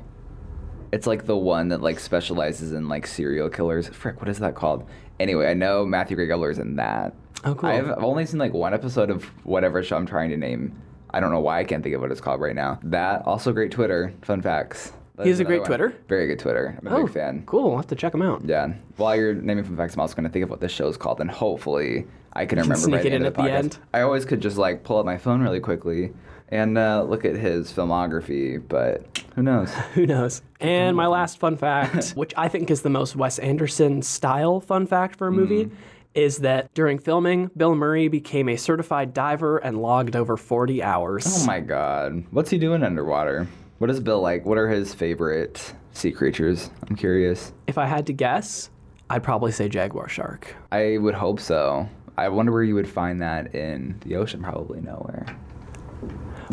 It's 0.93 1.07
like 1.07 1.27
the 1.27 1.37
one 1.37 1.69
that 1.69 1.83
like 1.83 1.99
specializes 2.01 2.73
in 2.73 2.89
like 2.89 3.07
serial 3.07 3.49
killers. 3.51 3.89
Frick, 3.89 4.21
what 4.21 4.29
is 4.29 4.39
that 4.39 4.55
called? 4.55 4.89
Anyway, 5.21 5.47
I 5.51 5.55
know 5.55 5.85
Matthew 5.85 6.17
Gray 6.17 6.29
Gubler's 6.29 6.59
in 6.59 6.77
that. 6.77 7.15
Oh, 7.45 7.55
cool. 7.55 7.69
I've 7.69 7.91
only 8.03 8.25
seen 8.27 8.39
like 8.39 8.53
one 8.53 8.73
episode 8.75 9.11
of 9.11 9.25
whatever 9.45 9.83
show 9.83 9.97
I'm 9.97 10.07
trying 10.07 10.31
to 10.31 10.37
name. 10.37 10.81
I 11.11 11.21
don't 11.21 11.31
know 11.31 11.41
why 11.41 11.59
I 11.61 11.65
can't 11.65 11.83
think 11.83 11.95
of 11.95 12.01
what 12.01 12.11
it's 12.11 12.21
called 12.21 12.41
right 12.41 12.55
now. 12.55 12.79
That 12.83 13.23
also 13.27 13.53
great 13.53 13.71
Twitter. 13.71 14.13
Fun 14.23 14.41
facts. 14.43 14.93
He 15.23 15.31
has 15.31 15.41
a 15.41 15.45
great 15.45 15.61
one. 15.61 15.67
Twitter? 15.67 15.95
Very 16.09 16.27
good 16.27 16.39
Twitter. 16.39 16.79
I'm 16.81 16.87
a 16.87 16.97
oh, 16.97 17.05
big 17.05 17.15
fan. 17.15 17.43
cool. 17.47 17.73
I'll 17.73 17.77
have 17.79 17.87
to 17.89 17.97
check 17.97 18.15
him 18.15 18.23
out. 18.23 18.43
Yeah. 18.45 18.73
While 18.97 19.17
you're 19.17 19.35
naming 19.35 19.65
fun 19.65 19.77
facts, 19.77 19.95
I'm 19.95 20.01
also 20.01 20.15
going 20.15 20.25
to 20.25 20.31
think 20.31 20.45
of 20.45 20.51
what 20.51 20.61
this 20.61 20.73
show's 20.73 20.97
called, 20.97 21.21
and 21.21 21.31
hopefully 21.31 22.07
I 22.33 22.47
can 22.47 22.59
can 22.59 22.59
remember 22.59 22.77
sneak 22.77 22.97
by 22.97 23.03
the 23.03 23.07
it 23.09 23.13
in 23.15 23.25
of 23.27 23.35
the 23.35 23.41
at 23.41 23.47
the 23.47 23.53
end. 23.53 23.79
I 23.93 24.03
always 24.03 24.25
could 24.25 24.41
just 24.41 24.57
like 24.57 24.85
pull 24.85 24.99
up 24.99 25.07
my 25.07 25.19
phone 25.19 25.41
really 25.43 25.61
quickly 25.61 26.13
and 26.51 26.79
uh, 26.79 27.03
look 27.03 27.25
at 27.25 27.35
his 27.37 27.71
filmography, 27.73 28.63
but 28.69 29.23
Who 29.35 29.43
knows? 29.43 29.73
Who 29.95 30.07
knows? 30.07 30.43
And 30.61 30.97
my 30.97 31.07
last 31.07 31.39
fun 31.39 31.57
fact, 31.57 32.11
which 32.17 32.33
I 32.37 32.49
think 32.49 32.71
is 32.71 32.83
the 32.83 32.91
most 32.91 33.17
Wes 33.17 33.39
Anderson 33.39 34.03
style 34.03 34.61
fun 34.61 34.87
fact 34.87 35.17
for 35.17 35.27
a 35.27 35.33
movie, 35.33 35.67
Mm. 35.67 35.71
is 36.15 36.39
that 36.39 36.73
during 36.75 36.99
filming, 36.99 37.51
Bill 37.57 37.75
Murray 37.75 38.09
became 38.09 38.49
a 38.49 38.57
certified 38.57 39.13
diver 39.13 39.59
and 39.59 39.83
logged 39.83 40.17
over 40.17 40.37
40 40.37 40.83
hours. 40.83 41.43
Oh 41.43 41.47
my 41.47 41.61
god. 41.61 42.25
What's 42.31 42.51
he 42.51 42.59
doing 42.59 42.83
underwater? 42.83 43.47
What 43.79 43.91
is 43.91 44.01
Bill 44.01 44.21
like? 44.21 44.45
What 44.45 44.59
are 44.59 44.69
his 44.69 44.93
favorite 44.95 45.75
sea 45.93 46.11
creatures? 46.13 46.71
I'm 46.89 46.97
curious. 46.97 47.53
If 47.67 47.79
I 47.79 47.87
had 47.87 48.07
to 48.07 48.13
guess, 48.13 48.71
I'd 49.09 49.23
probably 49.23 49.53
say 49.53 49.69
jaguar 49.69 50.09
shark. 50.09 50.55
I 50.73 50.99
would 50.99 51.15
hope 51.15 51.41
so. 51.41 51.89
I 52.17 52.29
wonder 52.29 52.51
where 52.51 52.65
you 52.65 52.75
would 52.75 52.89
find 52.89 53.23
that 53.23 53.55
in 53.55 53.97
the 54.05 54.17
ocean. 54.17 54.43
Probably 54.43 54.81
nowhere. 54.81 55.27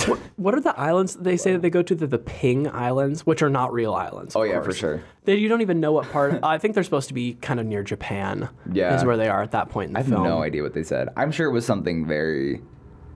what, 0.05 0.19
what 0.35 0.53
are 0.53 0.59
the 0.61 0.77
islands 0.79 1.15
they 1.15 1.37
say 1.37 1.53
that 1.53 1.63
they 1.63 1.71
go 1.71 1.81
to? 1.81 1.95
The, 1.95 2.05
the 2.05 2.19
Ping 2.19 2.67
Islands, 2.69 3.25
which 3.25 3.41
are 3.41 3.49
not 3.49 3.73
real 3.73 3.95
islands. 3.95 4.35
of 4.35 4.41
Oh, 4.41 4.43
yeah, 4.43 4.61
for 4.61 4.71
sure. 4.73 5.01
They, 5.23 5.37
you 5.37 5.49
don't 5.49 5.61
even 5.61 5.79
know 5.79 5.91
what 5.93 6.07
part. 6.11 6.39
I 6.43 6.59
think 6.59 6.75
they're 6.75 6.83
supposed 6.83 7.07
to 7.07 7.15
be 7.15 7.33
kind 7.41 7.59
of 7.59 7.65
near 7.65 7.81
Japan. 7.81 8.49
Yeah. 8.71 8.95
is 8.95 9.03
where 9.03 9.17
they 9.17 9.29
are 9.29 9.41
at 9.41 9.51
that 9.51 9.69
point 9.69 9.87
in 9.87 9.93
the 9.93 9.99
I 9.99 10.03
have 10.03 10.11
film. 10.11 10.23
no 10.23 10.43
idea 10.43 10.61
what 10.61 10.75
they 10.75 10.83
said. 10.83 11.09
I'm 11.17 11.31
sure 11.31 11.47
it 11.49 11.53
was 11.53 11.65
something 11.65 12.05
very 12.05 12.61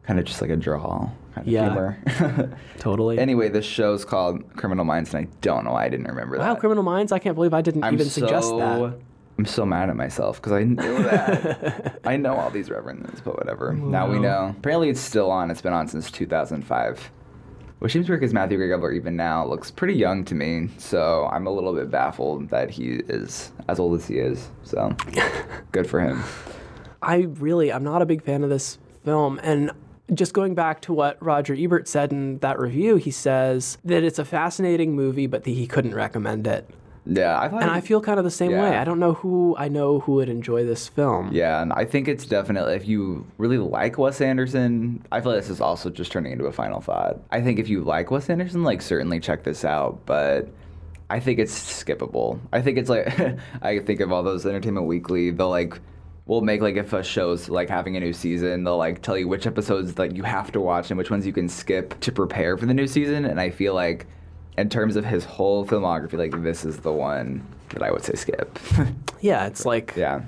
kind 0.02 0.18
of 0.20 0.26
just 0.26 0.42
like 0.42 0.50
a 0.50 0.56
draw 0.56 1.12
kind 1.44 1.48
of 1.48 1.54
Yeah. 1.54 1.74
humor. 2.34 2.58
Totally. 2.80 3.20
anyway, 3.20 3.50
this 3.50 3.66
show's 3.66 4.06
called 4.06 4.56
Criminal 4.56 4.86
Minds, 4.86 5.14
and 5.14 5.26
I 5.28 5.30
don't 5.42 5.66
know 5.66 5.72
why 5.72 5.86
I 5.86 5.90
didn't 5.90 6.08
remember 6.08 6.38
wow, 6.38 6.44
that. 6.44 6.54
Wow, 6.54 6.60
Criminal 6.60 6.84
Minds! 6.84 7.12
I 7.12 7.20
can't 7.20 7.36
believe 7.36 7.54
I 7.54 7.62
didn't 7.62 7.84
I'm 7.84 7.94
even 7.94 8.08
suggest 8.08 8.50
that. 8.58 8.96
I'm 9.38 9.46
so 9.46 9.66
mad 9.66 9.90
at 9.90 9.96
myself 9.96 10.38
because 10.42 10.52
I 10.52 10.64
knew 10.64 10.76
that. 11.04 12.02
I 12.04 12.18
know 12.18 12.36
all 12.36 12.50
these 12.50 12.70
references, 12.70 13.22
but 13.22 13.38
whatever. 13.38 13.74
Now 13.74 14.10
we 14.10 14.20
know. 14.20 14.54
Apparently, 14.58 14.90
it's 14.90 15.00
still 15.00 15.32
on. 15.32 15.50
It's 15.50 15.62
been 15.62 15.74
on 15.74 15.88
since 15.88 16.12
2005. 16.12 17.12
Which 17.80 17.94
seems 17.94 18.10
weird 18.10 18.20
because 18.20 18.34
Matthew 18.34 18.58
Gubler, 18.60 18.94
even 18.94 19.16
now, 19.16 19.46
looks 19.48 19.72
pretty 19.72 19.94
young 19.94 20.26
to 20.26 20.36
me. 20.36 20.68
So 20.78 21.30
I'm 21.32 21.48
a 21.48 21.50
little 21.50 21.74
bit 21.74 21.90
baffled 21.90 22.50
that 22.50 22.70
he 22.70 22.96
is 23.08 23.54
as 23.70 23.80
old 23.80 23.98
as 23.98 24.06
he 24.06 24.16
is. 24.18 24.50
So 24.64 24.94
good 25.72 25.88
for 25.88 26.02
him. 26.02 26.22
I 27.02 27.28
really, 27.40 27.72
I'm 27.72 27.86
not 27.86 28.02
a 28.02 28.06
big 28.06 28.22
fan 28.22 28.44
of 28.44 28.50
this 28.50 28.78
film. 29.06 29.40
And 29.42 29.72
just 30.14 30.34
going 30.34 30.56
back 30.56 30.82
to 30.82 30.94
what 30.94 31.22
Roger 31.24 31.56
Ebert 31.58 31.88
said 31.88 32.12
in 32.12 32.40
that 32.40 32.60
review, 32.60 32.96
he 32.98 33.12
says 33.12 33.78
that 33.86 34.04
it's 34.04 34.20
a 34.20 34.26
fascinating 34.26 34.96
movie, 34.96 35.28
but 35.28 35.44
that 35.44 35.52
he 35.52 35.68
couldn't 35.68 35.96
recommend 35.96 36.48
it. 36.48 36.70
Yeah, 37.06 37.38
I. 37.40 37.46
And 37.48 37.72
I 37.72 37.82
feel 37.82 38.02
kind 38.02 38.20
of 38.20 38.26
the 38.26 38.32
same 38.32 38.52
way. 38.52 38.78
I 38.78 38.84
don't 38.84 39.00
know 39.00 39.14
who 39.14 39.56
I 39.58 39.68
know 39.68 40.00
who 40.00 40.14
would 40.14 40.30
enjoy 40.30 40.64
this 40.66 40.88
film. 40.88 41.32
Yeah, 41.34 41.62
and 41.62 41.74
I 41.74 41.86
think 41.86 42.08
it's 42.08 42.26
definitely 42.26 42.76
if 42.76 42.88
you 42.88 43.26
really 43.38 43.58
like 43.58 43.98
Wes 43.98 44.22
Anderson, 44.22 45.04
I 45.12 45.22
feel 45.22 45.32
like 45.32 45.42
this 45.42 45.50
is 45.50 45.62
also 45.62 45.90
just 45.90 46.12
turning 46.12 46.34
into 46.34 46.46
a 46.46 46.52
final 46.52 46.82
thought. 46.82 47.20
I 47.32 47.42
think 47.42 47.58
if 47.58 47.68
you 47.68 47.82
like 47.82 48.12
Wes 48.12 48.30
Anderson, 48.30 48.64
like 48.64 48.82
certainly 48.82 49.20
check 49.20 49.44
this 49.44 49.66
out, 49.66 50.06
but 50.06 50.50
I 51.10 51.20
think 51.20 51.40
it's 51.40 51.84
skippable. 51.84 52.40
I 52.54 52.62
think 52.62 52.78
it's 52.78 52.90
like 52.90 53.12
I 53.62 53.80
think 53.80 54.02
of 54.02 54.12
all 54.12 54.22
those 54.22 54.46
Entertainment 54.46 54.86
Weekly, 54.86 55.32
they'll 55.32 55.50
like 55.50 55.80
will 56.30 56.42
make 56.42 56.62
like 56.62 56.76
if 56.76 56.94
a 56.94 57.02
show's 57.02 57.50
like 57.50 57.68
having 57.68 57.98
a 57.98 58.00
new 58.00 58.14
season, 58.14 58.64
they'll 58.64 58.78
like 58.78 59.02
tell 59.02 59.18
you 59.18 59.28
which 59.28 59.48
episodes 59.48 59.98
like 59.98 60.16
you 60.16 60.22
have 60.22 60.52
to 60.52 60.62
watch 60.62 60.92
and 60.92 60.98
which 60.98 61.10
ones 61.10 61.26
you 61.26 61.34
can 61.34 61.50
skip 61.50 62.00
to 62.02 62.12
prepare 62.12 62.56
for 62.56 62.68
the 62.68 62.74
new 62.74 62.86
season. 62.86 63.26
And 63.26 63.42
I 63.42 63.50
feel 63.50 63.74
like 63.74 64.06
in 64.56 64.70
terms 64.70 64.96
of 64.96 65.04
his 65.04 65.26
whole 65.26 65.66
filmography, 65.66 66.14
like 66.14 66.44
this 66.44 66.66
is 66.66 66.78
the 66.78 66.94
one 66.94 67.44
that 67.70 67.82
I 67.82 67.92
would 67.92 68.04
say 68.04 68.14
skip. 68.14 68.58
Yeah, 69.22 69.48
it's 69.48 69.66
like 69.66 69.96
yeah. 69.98 70.22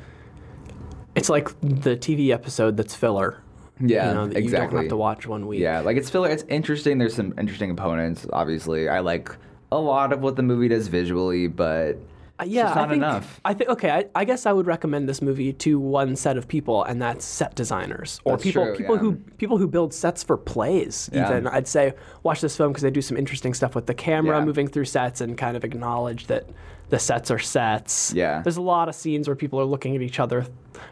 it's 1.15 1.29
like 1.29 1.47
the 1.61 1.95
TV 1.95 2.31
episode 2.31 2.75
that's 2.75 2.93
filler. 2.93 3.41
Yeah, 3.79 4.09
you 4.09 4.13
know, 4.13 4.27
that 4.27 4.35
exactly. 4.35 4.65
You 4.65 4.69
don't 4.69 4.83
have 4.83 4.89
to 4.89 4.97
watch 4.97 5.27
one 5.27 5.47
week. 5.47 5.61
Yeah, 5.61 5.79
like 5.79 5.95
it's 5.95 6.09
filler. 6.09 6.29
It's 6.29 6.43
interesting. 6.49 6.97
There's 6.97 7.15
some 7.15 7.33
interesting 7.37 7.71
opponents. 7.71 8.27
Obviously, 8.33 8.89
I 8.89 8.99
like 8.99 9.33
a 9.71 9.79
lot 9.79 10.11
of 10.11 10.19
what 10.19 10.35
the 10.35 10.43
movie 10.43 10.67
does 10.67 10.89
visually, 10.89 11.47
but 11.47 11.99
Uh, 12.41 12.45
it's 12.45 12.53
yeah, 12.53 12.63
not 12.63 12.77
I 12.77 12.87
think, 12.87 12.93
enough. 12.97 13.41
I 13.45 13.53
think 13.53 13.69
okay. 13.69 13.89
I, 13.91 14.05
I 14.15 14.25
guess 14.25 14.45
I 14.45 14.51
would 14.51 14.65
recommend 14.67 15.07
this 15.07 15.21
movie 15.21 15.53
to 15.53 15.79
one 15.79 16.15
set 16.15 16.37
of 16.37 16.47
people, 16.47 16.83
and 16.83 17.01
that's 17.01 17.23
set 17.23 17.55
designers 17.55 18.19
or 18.23 18.33
That's 18.33 18.43
people 18.43 18.65
true, 18.65 18.75
people 18.75 18.95
yeah. 18.95 19.01
who 19.01 19.15
people 19.37 19.57
who 19.57 19.67
build 19.67 19.93
sets 19.93 20.23
for 20.23 20.37
plays. 20.37 21.09
Yeah. 21.13 21.29
Even 21.29 21.47
I'd 21.47 21.67
say 21.67 21.93
watch 22.23 22.41
this 22.41 22.57
film 22.57 22.71
because 22.71 22.83
they 22.83 22.91
do 22.91 23.01
some 23.01 23.17
interesting 23.17 23.53
stuff 23.53 23.75
with 23.75 23.85
the 23.85 23.93
camera 23.93 24.39
Yeah. 24.39 24.45
moving 24.45 24.67
through 24.67 24.85
sets 24.85 25.21
and 25.21 25.37
kind 25.37 25.55
of 25.55 25.63
acknowledge 25.63 26.27
that 26.27 26.49
the 26.89 26.99
sets 26.99 27.31
are 27.31 27.39
sets. 27.39 28.11
Yeah. 28.13 28.41
there's 28.41 28.57
a 28.57 28.61
lot 28.61 28.89
of 28.89 28.95
scenes 28.95 29.27
where 29.27 29.35
people 29.35 29.59
are 29.61 29.65
looking 29.65 29.95
at 29.95 30.01
each 30.01 30.19
other 30.19 30.45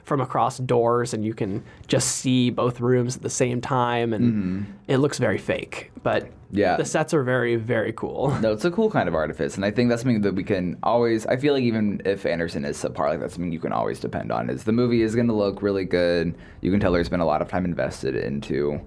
from 0.04 0.22
across 0.22 0.58
doors, 0.58 1.14
and 1.14 1.24
you 1.26 1.34
can 1.34 1.64
just 1.88 2.18
see 2.18 2.50
both 2.50 2.80
rooms 2.80 3.16
at 3.16 3.22
the 3.22 3.30
same 3.30 3.62
time, 3.62 4.14
and 4.14 4.66
it 4.88 4.98
looks 4.98 5.18
very 5.18 5.38
fake. 5.38 5.92
But 6.04 6.24
Mm-hmm. 6.50 6.58
Yeah. 6.58 6.78
the 6.78 6.86
sets 6.86 7.14
are 7.14 7.22
very 7.22 7.58
very 7.58 7.94
cool. 7.94 8.36
No, 8.42 8.52
it's 8.54 8.66
a 8.66 8.72
cool 8.72 8.90
kind 8.90 9.08
of 9.08 9.14
artifice, 9.14 9.56
and 9.56 9.64
I 9.64 9.70
think 9.70 9.90
that's 9.90 10.02
something 10.02 10.22
that 10.22 10.34
we 10.34 10.44
can 10.44 10.78
always. 10.82 11.28
I 11.28 11.38
feel 11.38 11.54
like 11.54 11.62
even 11.62 12.02
if 12.06 12.26
Anderson 12.26 12.66
is 12.66 12.76
subpar, 12.76 13.10
like 13.10 13.20
that's 13.20 13.36
something 13.36 13.52
you 13.52 13.60
can 13.60 13.72
always 13.72 14.00
depend 14.00 14.32
on. 14.32 14.50
Is 14.50 14.64
the 14.64 14.72
movie 14.72 15.04
is 15.04 15.14
going 15.14 15.28
to 15.28 15.34
look 15.34 15.62
really 15.62 15.86
good? 15.86 16.34
You 16.62 16.72
can 16.72 16.80
tell 16.80 16.92
there's 16.92 17.08
been 17.08 17.20
a 17.20 17.26
lot 17.26 17.44
of 17.44 17.50
time 17.50 17.66
invested 17.66 18.16
into, 18.16 18.82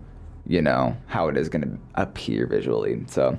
you 0.45 0.61
know, 0.61 0.97
how 1.07 1.29
it 1.29 1.37
is 1.37 1.49
going 1.49 1.63
to 1.63 1.79
appear 1.95 2.49
visually. 2.49 3.05
So, 3.07 3.39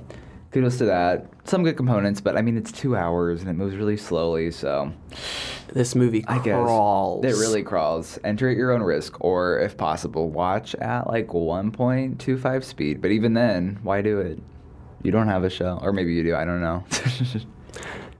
kudos 0.54 0.78
to 0.78 0.84
that. 0.86 1.26
Some 1.44 1.64
good 1.64 1.76
components, 1.76 2.20
but 2.20 2.36
I 2.38 2.42
mean, 2.42 2.56
it's 2.56 2.72
two 2.72 2.96
hours 2.96 3.40
and 3.40 3.50
it 3.50 3.54
moves 3.54 3.76
really 3.76 3.96
slowly, 3.96 4.50
so 4.52 4.92
This 5.72 5.94
movie 5.94 6.24
I 6.28 6.38
guess 6.38 6.54
crawls. 6.62 7.24
it 7.24 7.32
really 7.32 7.62
crawls. 7.64 8.18
Enter 8.24 8.48
at 8.48 8.56
your 8.56 8.70
own 8.70 8.82
risk, 8.82 9.20
or 9.20 9.58
if 9.58 9.76
possible, 9.76 10.30
watch 10.30 10.74
at 10.76 11.08
like 11.08 11.26
1.25 11.28 12.64
speed. 12.64 13.02
But 13.02 13.10
even 13.10 13.34
then, 13.34 13.80
why 13.82 14.00
do 14.00 14.20
it? 14.20 14.38
You 15.02 15.10
don't 15.10 15.28
have 15.28 15.44
a 15.44 15.50
show, 15.50 15.78
or 15.82 15.92
maybe 15.92 16.14
you 16.14 16.22
do. 16.22 16.34
I 16.34 16.44
don't 16.44 16.60
know. 16.62 16.84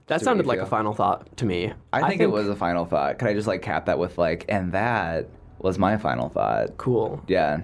That 0.07 0.15
what 0.17 0.23
sounded 0.23 0.45
like 0.45 0.59
a 0.59 0.67
final 0.67 0.93
thought 0.93 1.35
to 1.37 1.47
me. 1.47 1.73
I 1.91 2.07
think, 2.07 2.21
it 2.21 2.27
was 2.27 2.47
a 2.47 2.55
final 2.55 2.85
thought. 2.85 3.17
Could 3.17 3.27
I 3.27 3.33
just 3.33 3.47
like 3.47 3.63
cap 3.63 3.87
that 3.87 3.97
with 3.97 4.19
like, 4.19 4.45
and 4.47 4.71
that 4.73 5.29
was 5.57 5.79
my 5.79 5.97
final 5.97 6.29
thought. 6.29 6.77
cool. 6.77 7.23
Yeah, 7.27 7.61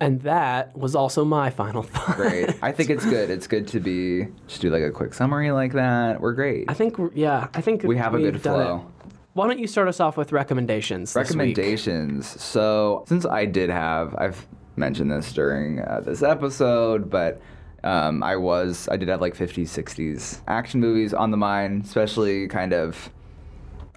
And 0.00 0.20
that 0.22 0.76
was 0.76 0.94
also 0.94 1.24
my 1.24 1.50
final 1.50 1.82
thought. 1.84 2.16
great. 2.16 2.56
I 2.62 2.72
think 2.72 2.90
it's 2.90 3.04
good. 3.04 3.30
It's 3.30 3.46
good 3.46 3.66
to 3.68 3.80
be 3.80 4.28
just 4.46 4.60
do 4.60 4.70
like 4.70 4.82
a 4.82 4.90
quick 4.90 5.12
summary 5.14 5.50
like 5.50 5.72
that. 5.72 6.20
We're 6.20 6.34
great. 6.34 6.66
I 6.68 6.74
think, 6.74 6.96
yeah, 7.14 7.48
I 7.54 7.60
think 7.60 7.82
we 7.82 7.96
have 7.96 8.14
a 8.14 8.18
good 8.18 8.36
it. 8.36 8.42
flow. 8.42 8.86
Why 9.34 9.46
don't 9.46 9.58
you 9.58 9.66
start 9.66 9.88
us 9.88 10.00
off 10.00 10.16
with 10.16 10.32
recommendations? 10.32 11.12
this 11.12 11.30
week? 11.30 11.38
recommendations. 11.56 12.26
So 12.40 13.04
since 13.06 13.24
I 13.26 13.44
did 13.44 13.70
have, 13.70 14.14
I've 14.16 14.46
mentioned 14.76 15.10
this 15.10 15.32
during 15.32 15.80
uh, 15.80 16.00
this 16.04 16.22
episode, 16.22 17.10
but 17.10 17.40
um, 17.84 18.22
I 18.22 18.36
was, 18.36 18.88
I 18.90 18.96
did 18.96 19.08
have 19.08 19.20
like 19.20 19.36
50s, 19.36 19.68
60s 19.68 20.40
action 20.48 20.80
movies 20.80 21.14
on 21.14 21.30
the 21.30 21.36
mind, 21.36 21.84
especially 21.84 22.48
kind 22.48 22.72
of. 22.72 23.10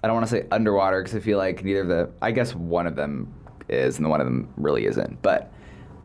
I 0.04 0.08
don't 0.08 0.16
want 0.16 0.26
to 0.26 0.30
say 0.32 0.46
underwater 0.50 1.00
because 1.00 1.14
I 1.14 1.20
feel 1.20 1.38
like 1.38 1.62
neither 1.62 1.82
of 1.82 1.88
the. 1.88 2.10
I 2.20 2.32
guess 2.32 2.56
one 2.56 2.88
of 2.88 2.96
them 2.96 3.32
is, 3.68 3.96
and 3.96 4.04
the 4.04 4.08
one 4.08 4.20
of 4.20 4.26
them 4.26 4.52
really 4.56 4.86
isn't. 4.86 5.22
But 5.22 5.52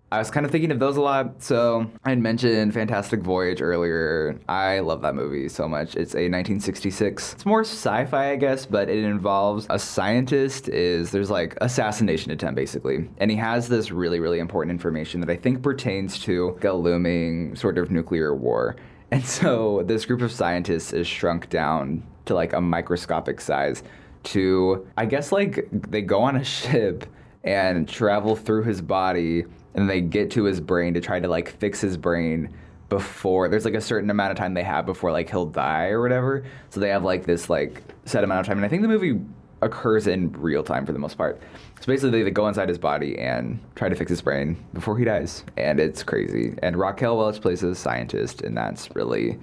I 0.10 0.20
was 0.20 0.32
kind 0.32 0.46
of 0.46 0.54
thinking 0.54 0.72
of 0.72 0.80
those 0.80 0.96
a 0.96 1.02
lot. 1.02 1.44
So 1.44 1.92
I 2.06 2.10
had 2.10 2.20
mentioned 2.20 2.74
Fantastic 2.74 3.20
Voyage 3.22 3.62
earlier. 3.62 4.40
I 4.48 4.80
love 4.80 5.02
that 5.02 5.16
movie 5.16 5.50
so 5.50 5.68
much. 5.68 5.98
It's 5.98 6.14
a 6.14 6.30
1966. 6.30 7.34
It's 7.34 7.46
more 7.46 7.62
sci-fi, 7.62 8.32
I 8.32 8.36
guess, 8.38 8.66
but 8.66 8.90
it 8.90 9.04
involves 9.04 9.68
a 9.70 9.78
scientist. 9.78 10.70
Is 10.70 11.12
there's 11.12 11.30
like 11.30 11.58
assassination 11.60 12.32
attempt 12.32 12.56
basically, 12.56 13.10
and 13.18 13.30
he 13.30 13.36
has 13.38 13.68
this 13.68 13.92
really 13.92 14.22
really 14.22 14.40
important 14.40 14.72
information 14.72 15.20
that 15.22 15.30
I 15.30 15.36
think 15.36 15.62
pertains 15.62 16.20
to 16.20 16.58
a 16.64 16.72
looming 16.72 17.56
sort 17.56 17.78
of 17.78 17.92
nuclear 17.92 18.36
war. 18.36 18.76
And 19.10 19.26
so 19.26 19.84
this 19.86 20.06
group 20.06 20.22
of 20.22 20.34
scientists 20.34 20.92
is 20.92 21.08
shrunk 21.08 21.50
down 21.50 22.04
to 22.26 22.36
like 22.36 22.52
a 22.52 22.60
microscopic 22.60 23.40
size 23.40 23.82
to 24.24 24.86
I 24.98 25.06
guess 25.06 25.32
like 25.32 25.70
they 25.72 26.02
go 26.02 26.24
on 26.24 26.36
a 26.36 26.44
ship 26.58 27.06
and 27.46 27.88
travel 27.88 28.36
through 28.36 28.64
his 28.64 28.82
body 28.82 29.46
and 29.76 29.90
they 29.90 30.02
get 30.02 30.32
to 30.32 30.44
his 30.44 30.60
brain 30.60 30.94
to 30.94 31.02
try 31.02 31.20
to 31.20 31.28
like 31.28 31.50
fix 31.60 31.82
his 31.82 31.98
brain 31.98 32.54
before 32.90 33.50
there's 33.50 33.66
like 33.66 33.74
a 33.74 33.82
certain 33.82 34.10
amount 34.10 34.32
of 34.32 34.38
time 34.38 34.54
they 34.54 34.64
have 34.64 34.86
before 34.86 35.12
like 35.12 35.30
he'll 35.30 35.46
die 35.46 35.88
or 35.88 36.02
whatever. 36.02 36.44
So 36.70 36.80
they 36.80 36.90
have 36.90 37.04
like 37.04 37.26
this 37.26 37.50
like 37.50 37.82
set 38.06 38.24
amount 38.24 38.42
of 38.42 38.46
time 38.48 38.58
and 38.58 38.66
I 38.66 38.70
think 38.70 38.82
the 38.82 38.88
movie 38.88 39.20
occurs 39.62 40.08
in 40.08 40.32
real 40.34 40.64
time 40.64 40.86
for 40.86 40.94
the 40.94 41.00
most 41.00 41.18
part. 41.18 41.42
So 41.80 41.88
basically 41.88 42.24
they 42.24 42.32
go 42.32 42.48
inside 42.48 42.70
his 42.70 42.78
body 42.78 43.18
and 43.18 43.60
try 43.76 43.90
to 43.90 43.96
fix 43.96 44.10
his 44.10 44.22
brain 44.22 44.58
before 44.74 44.98
he 44.98 45.06
dies. 45.06 45.44
And 45.58 45.80
it's 45.80 46.04
crazy. 46.04 46.56
And 46.62 46.78
Raquel 46.78 47.18
Welch 47.18 47.42
plays 47.42 47.64
a 47.64 47.76
scientist 47.76 48.42
and 48.42 48.56
that's 48.56 48.96
really 48.96 49.38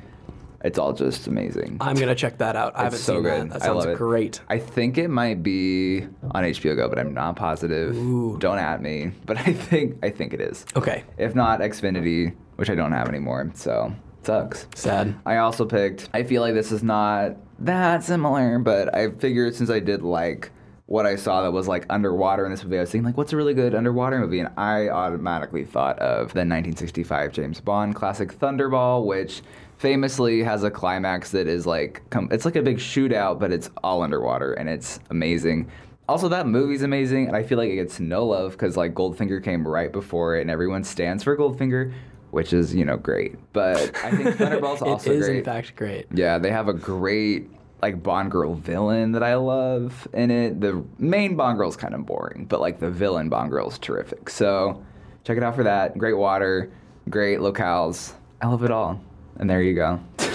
it's 0.64 0.78
all 0.78 0.94
just 0.94 1.26
amazing. 1.26 1.76
I'm 1.80 1.94
gonna 1.94 2.14
check 2.14 2.38
that 2.38 2.56
out. 2.56 2.72
I 2.74 2.84
haven't 2.84 2.98
so 2.98 3.14
seen 3.14 3.22
good. 3.22 3.50
that. 3.50 3.60
That 3.60 3.62
sounds 3.62 3.86
great. 3.98 4.40
I 4.48 4.58
think 4.58 4.96
it 4.96 5.08
might 5.08 5.42
be 5.42 6.06
on 6.30 6.42
HBO 6.42 6.74
Go, 6.74 6.88
but 6.88 6.98
I'm 6.98 7.12
not 7.12 7.36
positive. 7.36 7.94
Don't 8.40 8.58
at 8.58 8.80
me, 8.80 9.12
but 9.26 9.36
I 9.46 9.52
think 9.52 9.98
I 10.02 10.08
think 10.08 10.32
it 10.32 10.40
is. 10.40 10.64
Okay. 10.74 11.04
If 11.18 11.34
not, 11.34 11.60
Xfinity, 11.60 12.34
which 12.56 12.70
I 12.70 12.74
don't 12.74 12.92
have 12.92 13.08
anymore, 13.08 13.50
so 13.54 13.94
sucks. 14.22 14.66
Sad. 14.74 15.14
I 15.26 15.36
also 15.36 15.66
picked. 15.66 16.08
I 16.14 16.22
feel 16.22 16.40
like 16.40 16.54
this 16.54 16.72
is 16.72 16.82
not 16.82 17.36
that 17.58 18.02
similar, 18.02 18.58
but 18.58 18.94
I 18.94 19.10
figured 19.10 19.54
since 19.54 19.68
I 19.68 19.80
did 19.80 20.02
like 20.02 20.50
what 20.86 21.06
I 21.06 21.16
saw 21.16 21.42
that 21.42 21.52
was 21.52 21.66
like 21.66 21.86
underwater 21.88 22.44
in 22.44 22.50
this 22.50 22.62
movie, 22.62 22.76
I 22.76 22.80
was 22.80 22.90
thinking 22.90 23.06
like, 23.06 23.16
what's 23.16 23.32
a 23.32 23.36
really 23.36 23.54
good 23.54 23.74
underwater 23.74 24.18
movie? 24.18 24.40
And 24.40 24.50
I 24.56 24.88
automatically 24.90 25.64
thought 25.64 25.98
of 25.98 26.34
the 26.34 26.40
1965 26.40 27.32
James 27.32 27.60
Bond 27.60 27.94
classic 27.94 28.38
Thunderball, 28.38 29.06
which 29.06 29.42
famously 29.84 30.42
has 30.42 30.62
a 30.62 30.70
climax 30.70 31.30
that 31.32 31.46
is 31.46 31.66
like 31.66 32.00
it's 32.30 32.46
like 32.46 32.56
a 32.56 32.62
big 32.62 32.78
shootout, 32.78 33.38
but 33.38 33.52
it's 33.52 33.68
all 33.82 34.02
underwater 34.02 34.54
and 34.54 34.66
it's 34.66 34.98
amazing. 35.10 35.70
Also, 36.08 36.26
that 36.30 36.46
movie's 36.46 36.80
amazing, 36.82 37.26
and 37.26 37.36
I 37.36 37.42
feel 37.42 37.58
like 37.58 37.68
it 37.68 37.74
gets 37.76 38.00
no 38.00 38.24
love 38.24 38.52
because 38.52 38.78
like 38.78 38.94
Goldfinger 38.94 39.44
came 39.44 39.68
right 39.68 39.92
before 39.92 40.36
it, 40.36 40.40
and 40.40 40.50
everyone 40.50 40.84
stands 40.84 41.22
for 41.22 41.36
Goldfinger, 41.36 41.92
which 42.30 42.54
is 42.54 42.74
you 42.74 42.86
know 42.86 42.96
great. 42.96 43.36
But 43.52 43.94
I 44.02 44.10
think 44.10 44.36
Thunderball's 44.38 44.80
It 44.80 44.88
also 44.88 45.12
is 45.12 45.26
great. 45.26 45.38
in 45.40 45.44
fact 45.44 45.76
great. 45.76 46.06
Yeah, 46.14 46.38
they 46.38 46.50
have 46.50 46.68
a 46.68 46.74
great 46.74 47.50
like 47.82 48.02
Bond 48.02 48.30
girl 48.30 48.54
villain 48.54 49.12
that 49.12 49.22
I 49.22 49.34
love 49.34 50.08
in 50.14 50.30
it. 50.30 50.62
The 50.62 50.82
main 50.98 51.36
Bond 51.36 51.58
girl's 51.58 51.76
kind 51.76 51.94
of 51.94 52.06
boring, 52.06 52.46
but 52.46 52.62
like 52.62 52.80
the 52.80 52.90
villain 52.90 53.28
Bond 53.28 53.50
girl's 53.50 53.78
terrific. 53.78 54.30
So 54.30 54.82
check 55.24 55.36
it 55.36 55.42
out 55.42 55.54
for 55.54 55.64
that. 55.64 55.98
Great 55.98 56.16
water, 56.16 56.72
great 57.10 57.40
locales. 57.40 58.14
I 58.40 58.46
love 58.46 58.64
it 58.64 58.70
all. 58.70 58.98
And 59.38 59.48
there 59.48 59.62
you 59.62 59.74
go. 59.74 60.00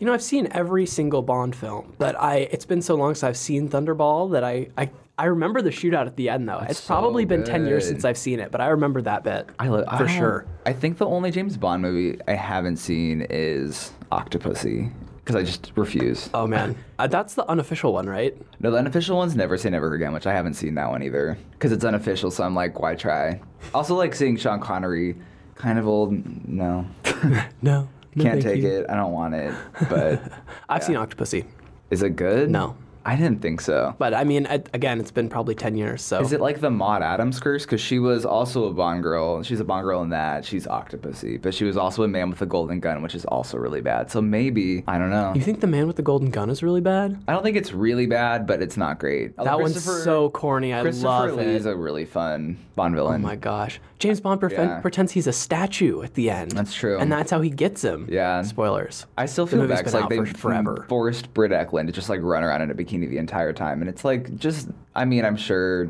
You 0.00 0.06
know, 0.06 0.12
I've 0.12 0.22
seen 0.22 0.48
every 0.50 0.84
single 0.84 1.22
Bond 1.22 1.54
film, 1.54 1.92
but 1.96 2.20
I 2.20 2.48
it's 2.50 2.64
been 2.64 2.82
so 2.82 2.96
long 2.96 3.14
since 3.14 3.22
I've 3.22 3.36
seen 3.36 3.68
Thunderball 3.68 4.32
that 4.32 4.42
I 4.42 4.68
I, 4.76 4.90
I 5.16 5.26
remember 5.26 5.62
the 5.62 5.70
shootout 5.70 6.06
at 6.06 6.16
the 6.16 6.28
end 6.28 6.48
though. 6.48 6.58
it's 6.68 6.80
so 6.80 6.88
probably 6.88 7.24
been 7.24 7.44
ten 7.44 7.64
years 7.64 7.86
since 7.86 8.04
I've 8.04 8.18
seen 8.18 8.40
it, 8.40 8.50
but 8.50 8.60
I 8.60 8.66
remember 8.68 9.00
that 9.02 9.22
bit. 9.22 9.48
I 9.60 9.68
love 9.68 9.84
for 9.96 10.08
sure. 10.08 10.44
I 10.66 10.72
think 10.72 10.98
the 10.98 11.06
only 11.06 11.30
James 11.30 11.56
Bond 11.56 11.82
movie 11.82 12.18
I 12.26 12.32
haven't 12.34 12.78
seen 12.78 13.26
is 13.30 13.92
Octopussy 14.10 14.92
because 15.18 15.36
I 15.36 15.44
just 15.44 15.70
refuse. 15.76 16.30
Oh 16.34 16.46
man, 16.48 16.76
uh, 16.98 17.06
that's 17.06 17.34
the 17.34 17.46
unofficial 17.48 17.92
one, 17.92 18.08
right? 18.08 18.36
No, 18.60 18.72
the 18.72 18.78
unofficial 18.78 19.16
one's 19.18 19.36
Never 19.36 19.56
Say 19.56 19.70
Never 19.70 19.94
Again, 19.94 20.12
which 20.12 20.26
I 20.26 20.32
haven't 20.32 20.54
seen 20.54 20.74
that 20.74 20.90
one 20.90 21.02
either 21.04 21.38
because 21.52 21.70
it's 21.70 21.84
unofficial. 21.84 22.32
So 22.32 22.42
I'm 22.42 22.56
like, 22.56 22.80
why 22.80 22.96
try? 22.96 23.40
Also, 23.72 23.94
like 23.94 24.16
seeing 24.16 24.36
Sean 24.36 24.58
Connery, 24.60 25.16
kind 25.54 25.78
of 25.78 25.86
old. 25.86 26.12
No, 26.48 26.84
No, 27.62 27.88
no 28.14 28.24
can't 28.24 28.42
take 28.42 28.62
you. 28.62 28.68
it. 28.68 28.86
I 28.88 28.94
don't 28.96 29.12
want 29.12 29.34
it. 29.34 29.54
But 29.88 30.22
I've 30.68 30.82
Yeah. 30.82 30.86
seen 30.86 30.96
Octopussy, 30.96 31.44
is 31.90 32.02
it 32.02 32.16
good? 32.16 32.50
No. 32.50 32.76
I 33.04 33.16
didn't 33.16 33.40
think 33.40 33.60
so. 33.60 33.94
but 33.98 34.12
I 34.14 34.24
mean, 34.24 34.46
I, 34.46 34.54
again, 34.74 35.00
it's 35.00 35.10
been 35.10 35.28
probably 35.28 35.54
ten 35.54 35.76
years. 35.76 36.02
So 36.02 36.20
Is 36.20 36.32
it 36.32 36.40
like 36.40 36.60
the 36.60 36.70
Maud 36.70 37.02
Adams 37.02 37.40
curse? 37.40 37.64
Because 37.64 37.80
she 37.80 37.98
was 37.98 38.24
also 38.26 38.66
a 38.66 38.72
Bond 38.72 39.02
girl. 39.02 39.42
She's 39.42 39.60
a 39.60 39.64
Bond 39.64 39.84
girl 39.84 40.02
in 40.02 40.10
that. 40.10 40.44
She's 40.44 40.66
Octopussy. 40.66 41.40
But 41.40 41.54
she 41.54 41.64
was 41.64 41.76
also 41.76 42.02
a 42.02 42.08
man 42.08 42.30
with 42.30 42.42
a 42.42 42.46
golden 42.46 42.80
gun, 42.80 43.02
which 43.02 43.14
is 43.14 43.24
also 43.24 43.56
really 43.58 43.80
bad. 43.80 44.10
So 44.10 44.20
maybe, 44.20 44.84
I 44.86 44.98
don't 44.98 45.10
know. 45.10 45.32
you 45.34 45.40
think 45.42 45.60
the 45.60 45.66
man 45.66 45.86
with 45.86 45.96
the 45.96 46.02
golden 46.02 46.30
gun 46.30 46.50
is 46.50 46.62
really 46.62 46.80
bad? 46.80 47.18
I 47.28 47.32
don't 47.32 47.42
think 47.42 47.56
it's 47.56 47.72
really 47.72 48.06
bad, 48.06 48.46
but 48.46 48.60
it's 48.62 48.76
not 48.76 48.98
great. 48.98 49.36
That 49.36 49.58
one's 49.60 49.82
so 50.04 50.30
corny. 50.30 50.74
I 50.74 50.82
Christopher 50.82 51.08
love 51.08 51.34
Lee 51.36 51.44
is 51.46 51.66
it. 51.66 51.72
a 51.72 51.76
really 51.76 52.04
fun 52.04 52.58
Bond 52.76 52.94
oh 52.94 52.98
villain. 52.98 53.24
Oh 53.24 53.26
my 53.26 53.36
gosh, 53.36 53.80
James 53.98 54.20
Bond 54.20 54.40
prefen- 54.40 54.50
Yeah. 54.68 54.80
pretends 54.80 55.12
he's 55.12 55.26
a 55.26 55.32
statue 55.32 56.02
at 56.02 56.14
the 56.14 56.30
end. 56.30 56.52
That's 56.52 56.74
true. 56.74 56.98
and 56.98 57.10
that's 57.10 57.30
how 57.30 57.40
he 57.40 57.50
gets 57.50 57.82
him. 57.82 58.06
Yeah. 58.10 58.42
Spoilers. 58.42 59.06
I 59.16 59.26
still 59.26 59.46
feel 59.46 59.66
bad 59.66 59.92
like 59.92 60.08
they 60.08 60.18
for 60.18 60.26
forever. 60.26 60.84
forced 60.88 61.32
Britt 61.34 61.52
Ekland 61.52 61.86
to 61.86 61.92
just 61.92 62.08
like 62.08 62.20
run 62.22 62.42
around 62.44 62.62
in 62.62 62.70
a 62.70 62.74
bikini 62.74 62.87
the 62.88 63.18
entire 63.18 63.52
time, 63.52 63.80
and 63.80 63.88
it's 63.88 64.04
like 64.04 64.36
just. 64.36 64.68
I 64.94 65.04
mean, 65.04 65.24
I'm 65.24 65.36
sure 65.36 65.88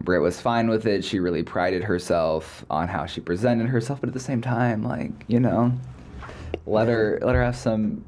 Britt 0.00 0.22
was 0.22 0.40
fine 0.40 0.68
with 0.68 0.86
it. 0.86 1.04
She 1.04 1.18
really 1.18 1.42
prided 1.42 1.84
herself 1.84 2.64
on 2.70 2.88
how 2.88 3.06
she 3.06 3.20
presented 3.20 3.68
herself, 3.68 4.00
but 4.00 4.08
at 4.08 4.14
the 4.14 4.20
same 4.20 4.40
time, 4.40 4.82
like 4.82 5.12
you 5.26 5.40
know, 5.40 5.72
let 6.66 6.88
her 6.88 7.18
let 7.22 7.34
her 7.34 7.42
have 7.42 7.56
some 7.56 8.04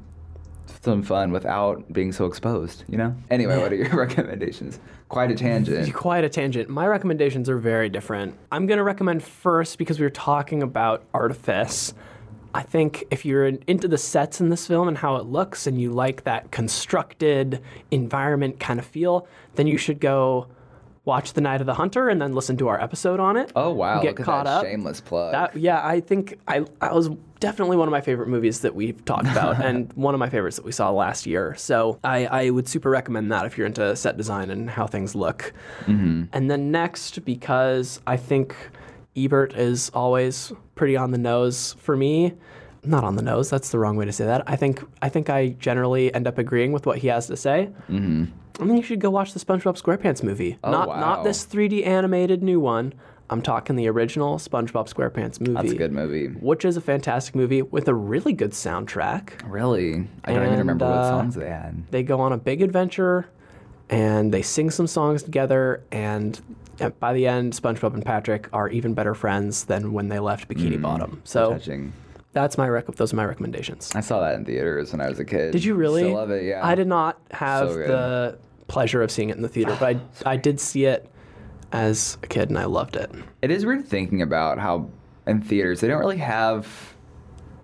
some 0.81 1.03
fun 1.03 1.31
without 1.31 1.91
being 1.91 2.11
so 2.11 2.25
exposed. 2.25 2.83
You 2.87 2.97
know. 2.97 3.15
Anyway, 3.29 3.57
what 3.57 3.71
are 3.71 3.75
your 3.75 3.89
recommendations? 3.95 4.79
Quite 5.09 5.31
a 5.31 5.35
tangent. 5.35 5.93
Quite 5.93 6.23
a 6.23 6.29
tangent. 6.29 6.69
My 6.69 6.85
recommendations 6.85 7.49
are 7.49 7.57
very 7.57 7.89
different. 7.89 8.35
I'm 8.51 8.67
going 8.67 8.77
to 8.77 8.83
recommend 8.83 9.23
first 9.23 9.77
because 9.77 9.99
we 9.99 10.05
were 10.05 10.11
talking 10.11 10.61
about 10.61 11.03
artifice. 11.13 11.93
I 12.53 12.63
think 12.63 13.05
if 13.11 13.25
you're 13.25 13.45
into 13.45 13.87
the 13.87 13.97
sets 13.97 14.41
in 14.41 14.49
this 14.49 14.65
film 14.67 14.87
and 14.87 14.97
how 14.97 15.17
it 15.17 15.25
looks 15.25 15.67
and 15.67 15.79
you 15.79 15.91
like 15.91 16.23
that 16.23 16.51
constructed 16.51 17.61
environment 17.91 18.59
kind 18.59 18.79
of 18.79 18.85
feel, 18.85 19.27
then 19.55 19.67
you 19.67 19.77
should 19.77 19.99
go 19.99 20.47
watch 21.05 21.33
The 21.33 21.41
Night 21.41 21.59
of 21.59 21.67
the 21.67 21.73
Hunter 21.73 22.09
and 22.09 22.21
then 22.21 22.33
listen 22.33 22.57
to 22.57 22.67
our 22.67 22.81
episode 22.81 23.19
on 23.19 23.37
it. 23.37 23.51
Oh 23.55 23.71
wow! 23.71 24.01
Get 24.01 24.09
look 24.11 24.19
at 24.19 24.25
caught 24.25 24.45
that 24.45 24.51
up. 24.51 24.63
shameless 24.63 25.01
plug. 25.01 25.31
That 25.31 25.55
yeah, 25.55 25.85
I 25.85 25.99
think 25.99 26.39
I 26.47 26.65
I 26.81 26.93
was 26.93 27.09
definitely 27.39 27.77
one 27.77 27.87
of 27.87 27.91
my 27.91 28.01
favorite 28.01 28.27
movies 28.27 28.61
that 28.61 28.75
we've 28.75 29.03
talked 29.05 29.27
about, 29.31 29.63
and 29.63 29.91
one 29.93 30.13
of 30.13 30.19
my 30.19 30.29
favorites 30.29 30.57
that 30.57 30.65
we 30.65 30.71
saw 30.71 30.91
last 30.91 31.25
year. 31.25 31.55
So 31.55 31.99
I, 32.03 32.25
I 32.25 32.49
would 32.49 32.67
super 32.67 32.89
recommend 32.89 33.31
that 33.31 33.45
if 33.45 33.57
you're 33.57 33.67
into 33.67 33.95
set 33.95 34.17
design 34.17 34.49
and 34.49 34.69
how 34.69 34.87
things 34.87 35.15
look. 35.15 35.53
Mm-hmm. 35.85 36.25
And 36.31 36.51
then 36.51 36.71
next, 36.71 37.25
because 37.25 38.01
I 38.05 38.17
think 38.17 38.55
Ebert 39.23 39.53
is 39.53 39.89
always 39.93 40.51
pretty 40.75 40.95
on 40.95 41.11
the 41.11 41.17
nose 41.17 41.75
for 41.79 41.95
me. 41.95 42.33
Not 42.83 43.03
on 43.03 43.15
the 43.15 43.21
nose. 43.21 43.49
That's 43.49 43.69
the 43.69 43.79
wrong 43.79 43.97
way 43.97 44.05
to 44.05 44.11
say 44.13 44.25
that. 44.25 44.43
I 44.47 44.55
think 44.55 44.81
I 45.01 45.09
think 45.09 45.29
I 45.29 45.49
generally 45.49 46.13
end 46.13 46.27
up 46.27 46.37
agreeing 46.37 46.71
with 46.71 46.85
what 46.85 46.99
he 46.99 47.07
has 47.07 47.27
to 47.27 47.35
say. 47.35 47.69
Mm-hmm. 47.89 48.25
I 48.61 48.65
think 48.65 48.77
you 48.77 48.83
should 48.83 48.99
go 48.99 49.09
watch 49.09 49.33
the 49.33 49.39
SpongeBob 49.39 49.81
SquarePants 49.81 50.23
movie. 50.23 50.57
Oh, 50.63 50.71
not 50.71 50.87
wow. 50.87 50.99
not 50.99 51.23
this 51.23 51.45
3D 51.45 51.85
animated 51.85 52.41
new 52.43 52.59
one. 52.59 52.93
I'm 53.31 53.41
talking 53.43 53.75
the 53.75 53.87
original 53.87 54.37
SpongeBob 54.37 54.91
SquarePants 54.91 55.39
movie 55.39 55.53
That's 55.53 55.71
a 55.71 55.75
good 55.75 55.91
movie. 55.91 56.27
which 56.27 56.65
is 56.65 56.77
a 56.77 56.81
fantastic 56.81 57.35
movie 57.35 57.61
with 57.61 57.87
a 57.87 57.93
really 57.93 58.33
good 58.33 58.51
soundtrack. 58.51 59.33
Really, 59.47 60.07
I 60.25 60.33
don't 60.33 60.41
even 60.43 60.53
And, 60.53 60.57
remember 60.59 60.85
what 60.85 60.97
uh, 60.97 61.09
songs 61.09 61.35
they 61.35 61.47
had. 61.49 61.83
They 61.91 62.01
go 62.01 62.19
on 62.21 62.33
a 62.33 62.37
big 62.37 62.61
adventure 62.61 63.27
and 63.89 64.33
they 64.33 64.41
sing 64.41 64.69
some 64.69 64.87
songs 64.87 65.23
together. 65.23 65.83
And 65.91 66.39
by 66.99 67.13
the 67.13 67.27
end, 67.27 67.53
SpongeBob 67.53 67.93
and 67.93 68.05
Patrick 68.05 68.49
are 68.53 68.69
even 68.69 68.93
better 68.93 69.13
friends 69.13 69.65
than 69.65 69.93
when 69.93 70.09
they 70.09 70.19
left 70.19 70.47
Bikini 70.47 70.77
mm, 70.77 70.81
Bottom. 70.81 71.21
So 71.23 71.53
Touching. 71.53 71.93
that's 72.33 72.57
my 72.57 72.69
rec- 72.69 72.87
those 72.87 73.13
are 73.13 73.15
my 73.15 73.25
recommendations. 73.25 73.91
I 73.95 74.01
saw 74.01 74.21
that 74.21 74.35
in 74.35 74.45
theaters 74.45 74.91
when 74.91 75.01
I 75.01 75.09
was 75.09 75.19
a 75.19 75.25
kid. 75.25 75.51
Did 75.51 75.63
you 75.63 75.75
really? 75.75 76.03
Still 76.03 76.15
love 76.15 76.31
it, 76.31 76.43
yeah. 76.43 76.65
I 76.65 76.75
did 76.75 76.87
not 76.87 77.19
have 77.31 77.69
So 77.69 77.77
the 77.77 78.37
pleasure 78.67 79.01
of 79.01 79.11
seeing 79.11 79.29
it 79.29 79.35
in 79.35 79.41
the 79.41 79.49
theater, 79.49 79.75
but 79.79 79.95
I, 80.25 80.33
I 80.33 80.37
did 80.37 80.59
see 80.59 80.85
it 80.85 81.09
as 81.71 82.17
a 82.23 82.27
kid 82.27 82.49
and 82.49 82.57
I 82.57 82.65
loved 82.65 82.95
it. 82.95 83.11
It 83.41 83.51
is 83.51 83.65
weird 83.65 83.87
thinking 83.87 84.21
about 84.21 84.59
how 84.59 84.89
in 85.27 85.41
theaters 85.41 85.81
they 85.81 85.87
don't 85.87 85.99
really 85.99 86.17
have 86.17 86.93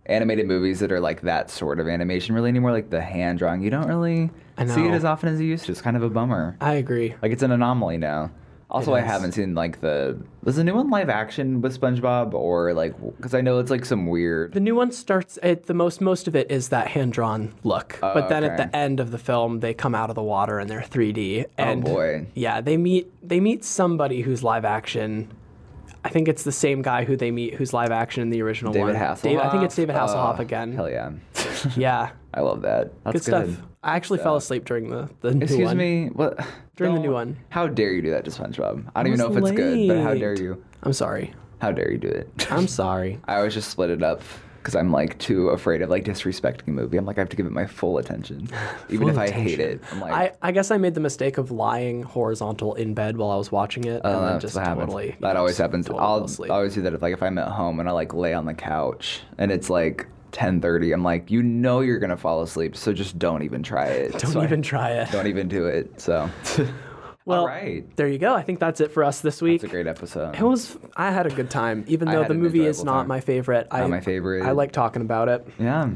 animated 0.07 0.47
movies 0.47 0.79
that 0.79 0.91
are 0.91 0.99
like 0.99 1.21
that 1.21 1.49
sort 1.49 1.79
of 1.79 1.87
animation 1.87 2.35
really 2.35 2.49
anymore. 2.49 2.71
Like 2.71 2.89
the 2.89 3.01
hand 3.01 3.39
drawing, 3.39 3.61
you 3.61 3.69
don't 3.69 3.87
really 3.87 4.29
see 4.67 4.85
it 4.85 4.91
as 4.91 5.05
often 5.05 5.29
as 5.29 5.39
you 5.39 5.47
used 5.47 5.65
to. 5.65 5.71
It's 5.71 5.81
kind 5.81 5.97
of 5.97 6.03
a 6.03 6.09
bummer. 6.09 6.57
I 6.61 6.73
agree. 6.73 7.15
Like 7.21 7.31
it's 7.31 7.43
an 7.43 7.51
anomaly 7.51 7.97
now. 7.97 8.31
Also, 8.69 8.95
I 8.95 9.01
haven't 9.01 9.33
seen 9.33 9.53
like 9.53 9.79
the 9.81 10.19
was 10.43 10.55
the 10.55 10.63
new 10.63 10.73
one 10.73 10.89
live 10.89 11.07
action 11.07 11.61
with 11.61 11.79
SpongeBob 11.79 12.33
or 12.33 12.73
like 12.73 12.99
because 13.17 13.35
I 13.35 13.41
know 13.41 13.59
it's 13.59 13.69
like 13.69 13.85
some 13.85 14.07
weird. 14.07 14.53
The 14.53 14.59
new 14.59 14.75
one 14.75 14.91
starts 14.91 15.37
at 15.43 15.67
the 15.67 15.75
most 15.75 16.01
most 16.01 16.27
of 16.27 16.35
it 16.35 16.49
is 16.49 16.69
that 16.69 16.87
hand 16.87 17.13
drawn 17.13 17.53
look. 17.63 17.99
Oh, 18.01 18.13
but 18.13 18.27
then 18.27 18.43
at 18.43 18.53
okay. 18.53 18.65
the 18.65 18.75
end 18.75 18.99
of 18.99 19.11
the 19.11 19.19
film 19.19 19.59
they 19.59 19.73
come 19.73 19.93
out 19.93 20.09
of 20.09 20.15
the 20.15 20.23
water 20.23 20.57
and 20.57 20.69
they're 20.69 20.81
3D 20.81 21.45
and 21.57 21.87
oh 21.87 21.93
boy. 21.93 22.27
yeah, 22.33 22.59
they 22.59 22.75
meet 22.75 23.11
they 23.27 23.39
meet 23.39 23.63
somebody 23.63 24.21
who's 24.21 24.43
live 24.43 24.65
action. 24.65 25.31
I 26.05 26.09
think 26.09 26.27
it's 26.27 26.43
the 26.43 26.51
same 26.51 26.83
guy 26.83 27.03
who 27.03 27.17
they 27.17 27.31
meet 27.31 27.55
who's 27.55 27.73
live 27.73 27.91
action 27.91 28.21
in 28.21 28.29
the 28.29 28.41
original 28.43 28.71
David 28.71 28.93
one. 28.93 28.95
Hasselhoff. 28.95 29.21
Dave- 29.23 29.39
I 29.39 29.49
think 29.49 29.63
it's 29.63 29.75
David 29.75 29.95
Hasselhoff 29.95 30.37
Oh, 30.37 30.41
again. 30.41 30.71
Hell 30.73 30.89
yeah. 30.89 31.11
Yeah. 31.75 32.11
I 32.33 32.41
love 32.41 32.61
that. 32.61 32.91
That's 33.03 33.13
Good 33.15 33.23
stuff. 33.23 33.49
I 33.81 33.95
actually 33.95 34.19
fell 34.19 34.35
asleep 34.35 34.65
during 34.65 34.89
the, 34.89 35.09
the 35.21 35.31
new 35.31 35.39
one. 35.39 35.41
Excuse 35.43 35.73
me. 35.73 36.07
What? 36.13 36.37
During 36.75 36.93
the 36.93 36.99
Don't- 36.99 37.07
new 37.07 37.11
one. 37.13 37.37
How 37.49 37.67
dare 37.67 37.91
you 37.91 38.01
do 38.03 38.11
that 38.11 38.23
to 38.25 38.31
SpongeBob? 38.31 38.85
I 38.95 39.01
don't 39.03 39.13
even 39.13 39.19
know 39.19 39.29
was 39.29 39.37
if 39.37 39.43
it's 39.43 39.51
good, 39.59 39.87
but 39.87 39.97
how 40.03 40.13
dare 40.13 40.35
you? 40.39 40.63
I'm 40.83 40.93
sorry. 40.93 41.33
How 41.59 41.71
dare 41.71 41.91
you 41.91 41.97
do 41.97 42.07
it? 42.09 42.29
I'm 42.51 42.67
sorry. 42.81 43.19
I 43.27 43.37
always 43.37 43.53
just 43.55 43.71
split 43.71 43.89
it 43.89 44.03
up 44.03 44.21
because 44.65 44.75
I'm 44.75 44.91
like 44.91 45.19
too 45.19 45.49
afraid 45.49 45.83
of 45.83 45.91
like 45.91 46.05
disrespecting 46.05 46.67
a 46.69 46.71
movie. 46.71 46.97
I'm 46.97 47.05
like 47.05 47.19
I 47.19 47.21
have 47.21 47.29
to 47.29 47.35
give 47.37 47.45
it 47.45 47.51
my 47.51 47.67
full 47.67 47.99
attention, 47.99 48.49
even 48.89 49.01
Full 49.01 49.09
if 49.09 49.17
I 49.19 49.29
hate 49.29 49.59
it. 49.59 49.79
I'm 49.91 50.01
like, 50.01 50.11
I, 50.11 50.31
I 50.41 50.51
guess 50.51 50.71
I 50.71 50.77
made 50.77 50.95
the 50.95 50.99
mistake 50.99 51.37
of 51.37 51.51
lying 51.51 52.01
horizontal 52.01 52.73
in 52.73 52.95
bed 52.95 53.15
while 53.15 53.29
I 53.29 53.35
was 53.35 53.51
watching 53.51 53.83
it 53.83 54.01
oh, 54.03 54.09
and 54.09 54.15
then 54.17 54.23
uh, 54.23 54.31
that's 54.31 54.41
just 54.41 54.55
what 54.55 54.65
happens. 54.65 54.91
that 54.95 55.21
know, 55.21 55.35
always 55.39 55.59
happens. 55.59 55.85
totally 55.85 56.49
I'll 56.49 56.55
always 56.57 56.73
do 56.73 56.81
that 56.81 56.93
if 56.95 57.03
like 57.03 57.13
if 57.13 57.21
I'm 57.21 57.37
at 57.37 57.49
home 57.49 57.79
and 57.79 57.87
I 57.87 57.91
like 57.91 58.15
lay 58.15 58.33
on 58.33 58.45
the 58.45 58.55
couch 58.55 59.21
and 59.37 59.51
it's 59.51 59.69
like 59.69 60.07
10:30. 60.31 60.91
I'm 60.95 61.03
like, 61.03 61.29
you 61.29 61.43
know, 61.43 61.81
you're 61.81 61.99
gonna 61.99 62.17
fall 62.17 62.41
asleep, 62.41 62.75
so 62.75 62.91
just 62.91 63.19
don't 63.19 63.43
even 63.43 63.61
try 63.61 63.85
it. 63.85 64.11
Don't 64.17 64.31
So 64.31 64.41
I- 64.41 64.45
even 64.45 64.63
try 64.63 64.89
it. 64.93 65.11
don't 65.11 65.27
even 65.27 65.47
do 65.47 65.67
it. 65.67 66.01
So, 66.01 66.27
Well, 67.25 67.41
all 67.41 67.47
right, 67.47 67.83
There 67.95 68.07
you 68.07 68.19
go. 68.19 68.35
I 68.35 68.43
think 68.43 68.59
that's 68.59 68.79
it 68.81 68.91
for 68.91 69.03
us 69.03 69.19
this 69.21 69.41
week. 69.41 69.55
it's 69.55 69.63
a 69.63 69.67
great 69.67 69.87
episode. 69.87 70.35
It 70.35 70.43
was. 70.43 70.77
I 70.95 71.09
had 71.11 71.25
a 71.25 71.31
good 71.31 71.49
time, 71.49 71.83
even 71.87 72.07
I 72.07 72.13
though 72.13 72.21
had 72.21 72.29
the 72.29 72.35
an 72.35 72.41
movie 72.41 72.59
is 72.65 72.77
enjoyable 72.79 72.85
not 72.93 72.99
time. 73.01 73.07
my 73.07 73.19
favorite. 73.19 73.67
I, 73.71 73.79
Not 73.81 73.89
my 73.89 73.99
favorite. 74.01 74.43
I 74.43 74.51
like 74.51 74.71
talking 74.71 75.01
about 75.01 75.27
it. 75.29 75.47
Yeah, 75.57 75.89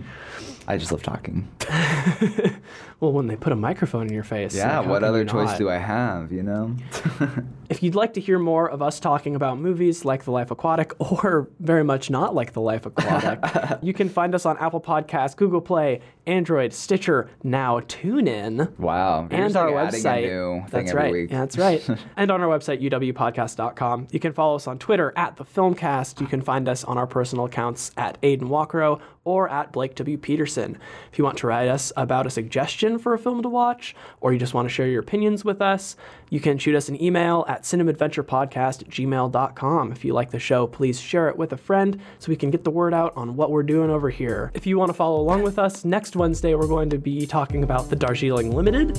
I 0.70 0.78
just 0.78 0.92
love 0.92 1.04
talking. 1.04 1.50
Well, 3.00 3.14
when 3.14 3.28
they 3.28 3.38
put 3.38 3.54
a 3.54 3.56
microphone 3.56 4.08
in 4.08 4.14
your 4.14 4.26
face. 4.26 4.54
Yeah, 4.54 4.80
like, 4.80 4.90
what 4.90 5.04
other 5.06 5.24
choice 5.24 5.58
do 5.58 5.70
I 5.70 5.78
have? 5.78 6.32
You 6.32 6.44
know. 6.44 6.76
If 7.70 7.84
you'd 7.84 7.94
like 7.94 8.16
to 8.16 8.20
hear 8.20 8.40
more 8.40 8.68
of 8.68 8.82
us 8.82 9.00
talking 9.00 9.36
about 9.36 9.60
movies 9.60 10.04
like 10.04 10.24
The 10.24 10.32
Life 10.32 10.50
Aquatic 10.50 10.92
or 11.00 11.52
very 11.60 11.84
much 11.84 12.10
not 12.10 12.34
like 12.34 12.54
The 12.54 12.62
Life 12.62 12.88
Aquatic, 12.88 13.40
you 13.84 13.94
can 13.94 14.10
find 14.10 14.34
us 14.34 14.48
on 14.48 14.58
Apple 14.58 14.82
Podcasts, 14.82 15.36
Google 15.36 15.62
Play, 15.62 16.02
Android, 16.26 16.74
Stitcher, 16.74 17.30
now 17.44 17.80
TuneIn. 17.82 18.76
Wow. 18.80 19.28
And 19.30 19.56
our 19.56 19.72
like, 19.72 19.94
website. 19.94 20.24
A 20.24 20.28
new 20.30 20.62
thing 20.62 20.68
that's 20.72 20.90
every 20.90 21.02
right. 21.04 21.12
Week. 21.12 21.30
Yeah, 21.30 21.40
that's 21.42 21.60
right. 21.60 21.88
and 22.18 22.32
on 22.32 22.42
our 22.42 22.48
website, 22.48 22.82
uwpodcast.com. 22.82 24.08
You 24.10 24.20
can 24.20 24.34
follow 24.34 24.56
us 24.56 24.66
on 24.66 24.80
Twitter 24.80 25.14
at 25.16 25.38
the 25.38 25.46
Filmcast. 25.46 26.20
You 26.20 26.26
can 26.26 26.42
find 26.42 26.68
us 26.68 26.84
on 26.84 26.98
our 26.98 27.06
personal 27.06 27.46
accounts 27.46 27.92
at 27.98 28.20
Aiden 28.24 28.46
Walkrow 28.46 29.00
or 29.24 29.50
at 29.50 29.72
Blake 29.72 29.96
W. 29.96 30.18
Peterson. 30.18 30.78
If 31.12 31.18
you 31.18 31.24
want 31.24 31.38
to 31.40 31.48
write 31.48 31.68
us 31.68 31.92
about 31.96 32.26
a 32.26 32.30
suggestion 32.30 33.00
for 33.00 33.14
a 33.14 33.20
film 33.20 33.42
to 33.44 33.50
watch, 33.50 33.96
or 34.22 34.34
you 34.34 34.40
just 34.40 34.54
want 34.54 34.68
to 34.68 34.74
share 34.74 34.88
your 34.88 35.02
opinions 35.02 35.46
with 35.46 35.62
us, 35.62 35.96
you 36.30 36.40
can 36.40 36.58
shoot 36.58 36.76
us 36.76 36.90
an 36.90 37.02
email 37.02 37.46
at 37.48 37.64
cinemaadventurepodcast 37.64 38.82
at 38.82 38.90
gmail.com. 38.90 39.92
If 39.92 40.06
you 40.06 40.14
like 40.14 40.32
the 40.32 40.40
show, 40.40 40.68
please 40.68 41.00
share 41.00 41.30
it 41.30 41.38
with 41.38 41.54
a 41.54 41.58
friend 41.58 42.00
so 42.20 42.30
we 42.30 42.36
can 42.36 42.52
get 42.52 42.64
the 42.64 42.72
word 42.72 42.94
out 42.94 43.14
on 43.16 43.36
what 43.36 43.52
we're 43.52 43.64
doing 43.64 43.90
over 43.90 44.10
here. 44.10 44.52
If 44.54 44.66
you 44.66 44.78
want 44.78 44.90
to 44.90 44.94
follow 44.94 45.20
along 45.20 45.44
with 45.44 45.60
us, 45.60 45.86
next 45.86 46.16
Wednesday 46.16 46.56
we're 46.56 46.68
going 46.68 46.90
to 46.92 46.98
be 46.98 47.26
talking 47.26 47.64
about 47.64 47.90
the 47.90 47.96
Darjeeling 47.96 48.56
Limited. 48.56 48.98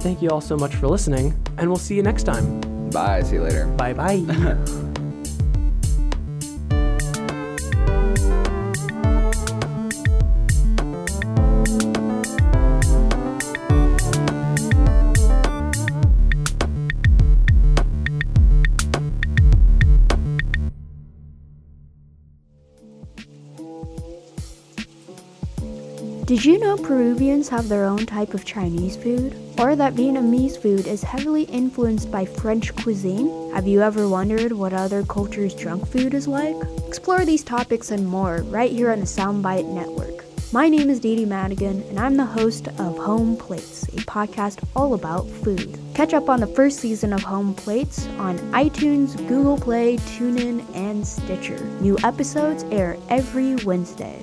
Thank 0.00 0.22
you 0.22 0.30
all 0.30 0.40
so 0.40 0.56
much 0.56 0.74
for 0.76 0.86
listening, 0.86 1.36
and 1.56 1.68
we'll 1.68 1.76
see 1.76 1.96
you 1.96 2.02
next 2.02 2.22
time. 2.22 2.60
Bye. 2.90 3.22
See 3.22 3.34
you 3.36 3.42
later. 3.42 3.66
Bye 3.66 3.92
bye. 3.92 4.84
Did 26.28 26.44
you 26.44 26.58
know 26.58 26.76
Peruvians 26.76 27.48
have 27.48 27.70
their 27.70 27.86
own 27.86 28.04
type 28.04 28.34
of 28.34 28.44
Chinese 28.44 28.98
food? 28.98 29.34
Or 29.58 29.74
that 29.74 29.94
Vietnamese 29.94 30.60
food 30.60 30.86
is 30.86 31.02
heavily 31.02 31.44
influenced 31.44 32.10
by 32.10 32.26
French 32.26 32.76
cuisine? 32.76 33.50
Have 33.54 33.66
you 33.66 33.80
ever 33.80 34.06
wondered 34.06 34.52
what 34.52 34.74
other 34.74 35.02
cultures' 35.04 35.54
junk 35.54 35.88
food 35.88 36.12
is 36.12 36.28
like? 36.28 36.54
Explore 36.86 37.24
these 37.24 37.42
topics 37.42 37.92
and 37.92 38.06
more 38.06 38.42
right 38.48 38.70
here 38.70 38.92
on 38.92 39.00
the 39.00 39.06
Soundbite 39.06 39.72
Network. 39.72 40.22
My 40.52 40.68
name 40.68 40.90
is 40.90 41.00
Dee 41.00 41.24
Madigan, 41.24 41.80
and 41.84 41.98
I'm 41.98 42.18
the 42.18 42.26
host 42.26 42.68
of 42.68 42.98
Home 42.98 43.34
Plates, 43.34 43.84
a 43.84 44.02
podcast 44.02 44.62
all 44.76 44.92
about 44.92 45.26
food. 45.26 45.78
Catch 45.94 46.12
up 46.12 46.28
on 46.28 46.40
the 46.40 46.46
first 46.48 46.80
season 46.80 47.14
of 47.14 47.22
Home 47.22 47.54
Plates 47.54 48.06
on 48.18 48.36
iTunes, 48.52 49.16
Google 49.28 49.56
Play, 49.56 49.96
TuneIn, 49.96 50.62
and 50.76 51.06
Stitcher. 51.06 51.58
New 51.80 51.96
episodes 52.04 52.64
air 52.64 52.98
every 53.08 53.54
Wednesday. 53.64 54.22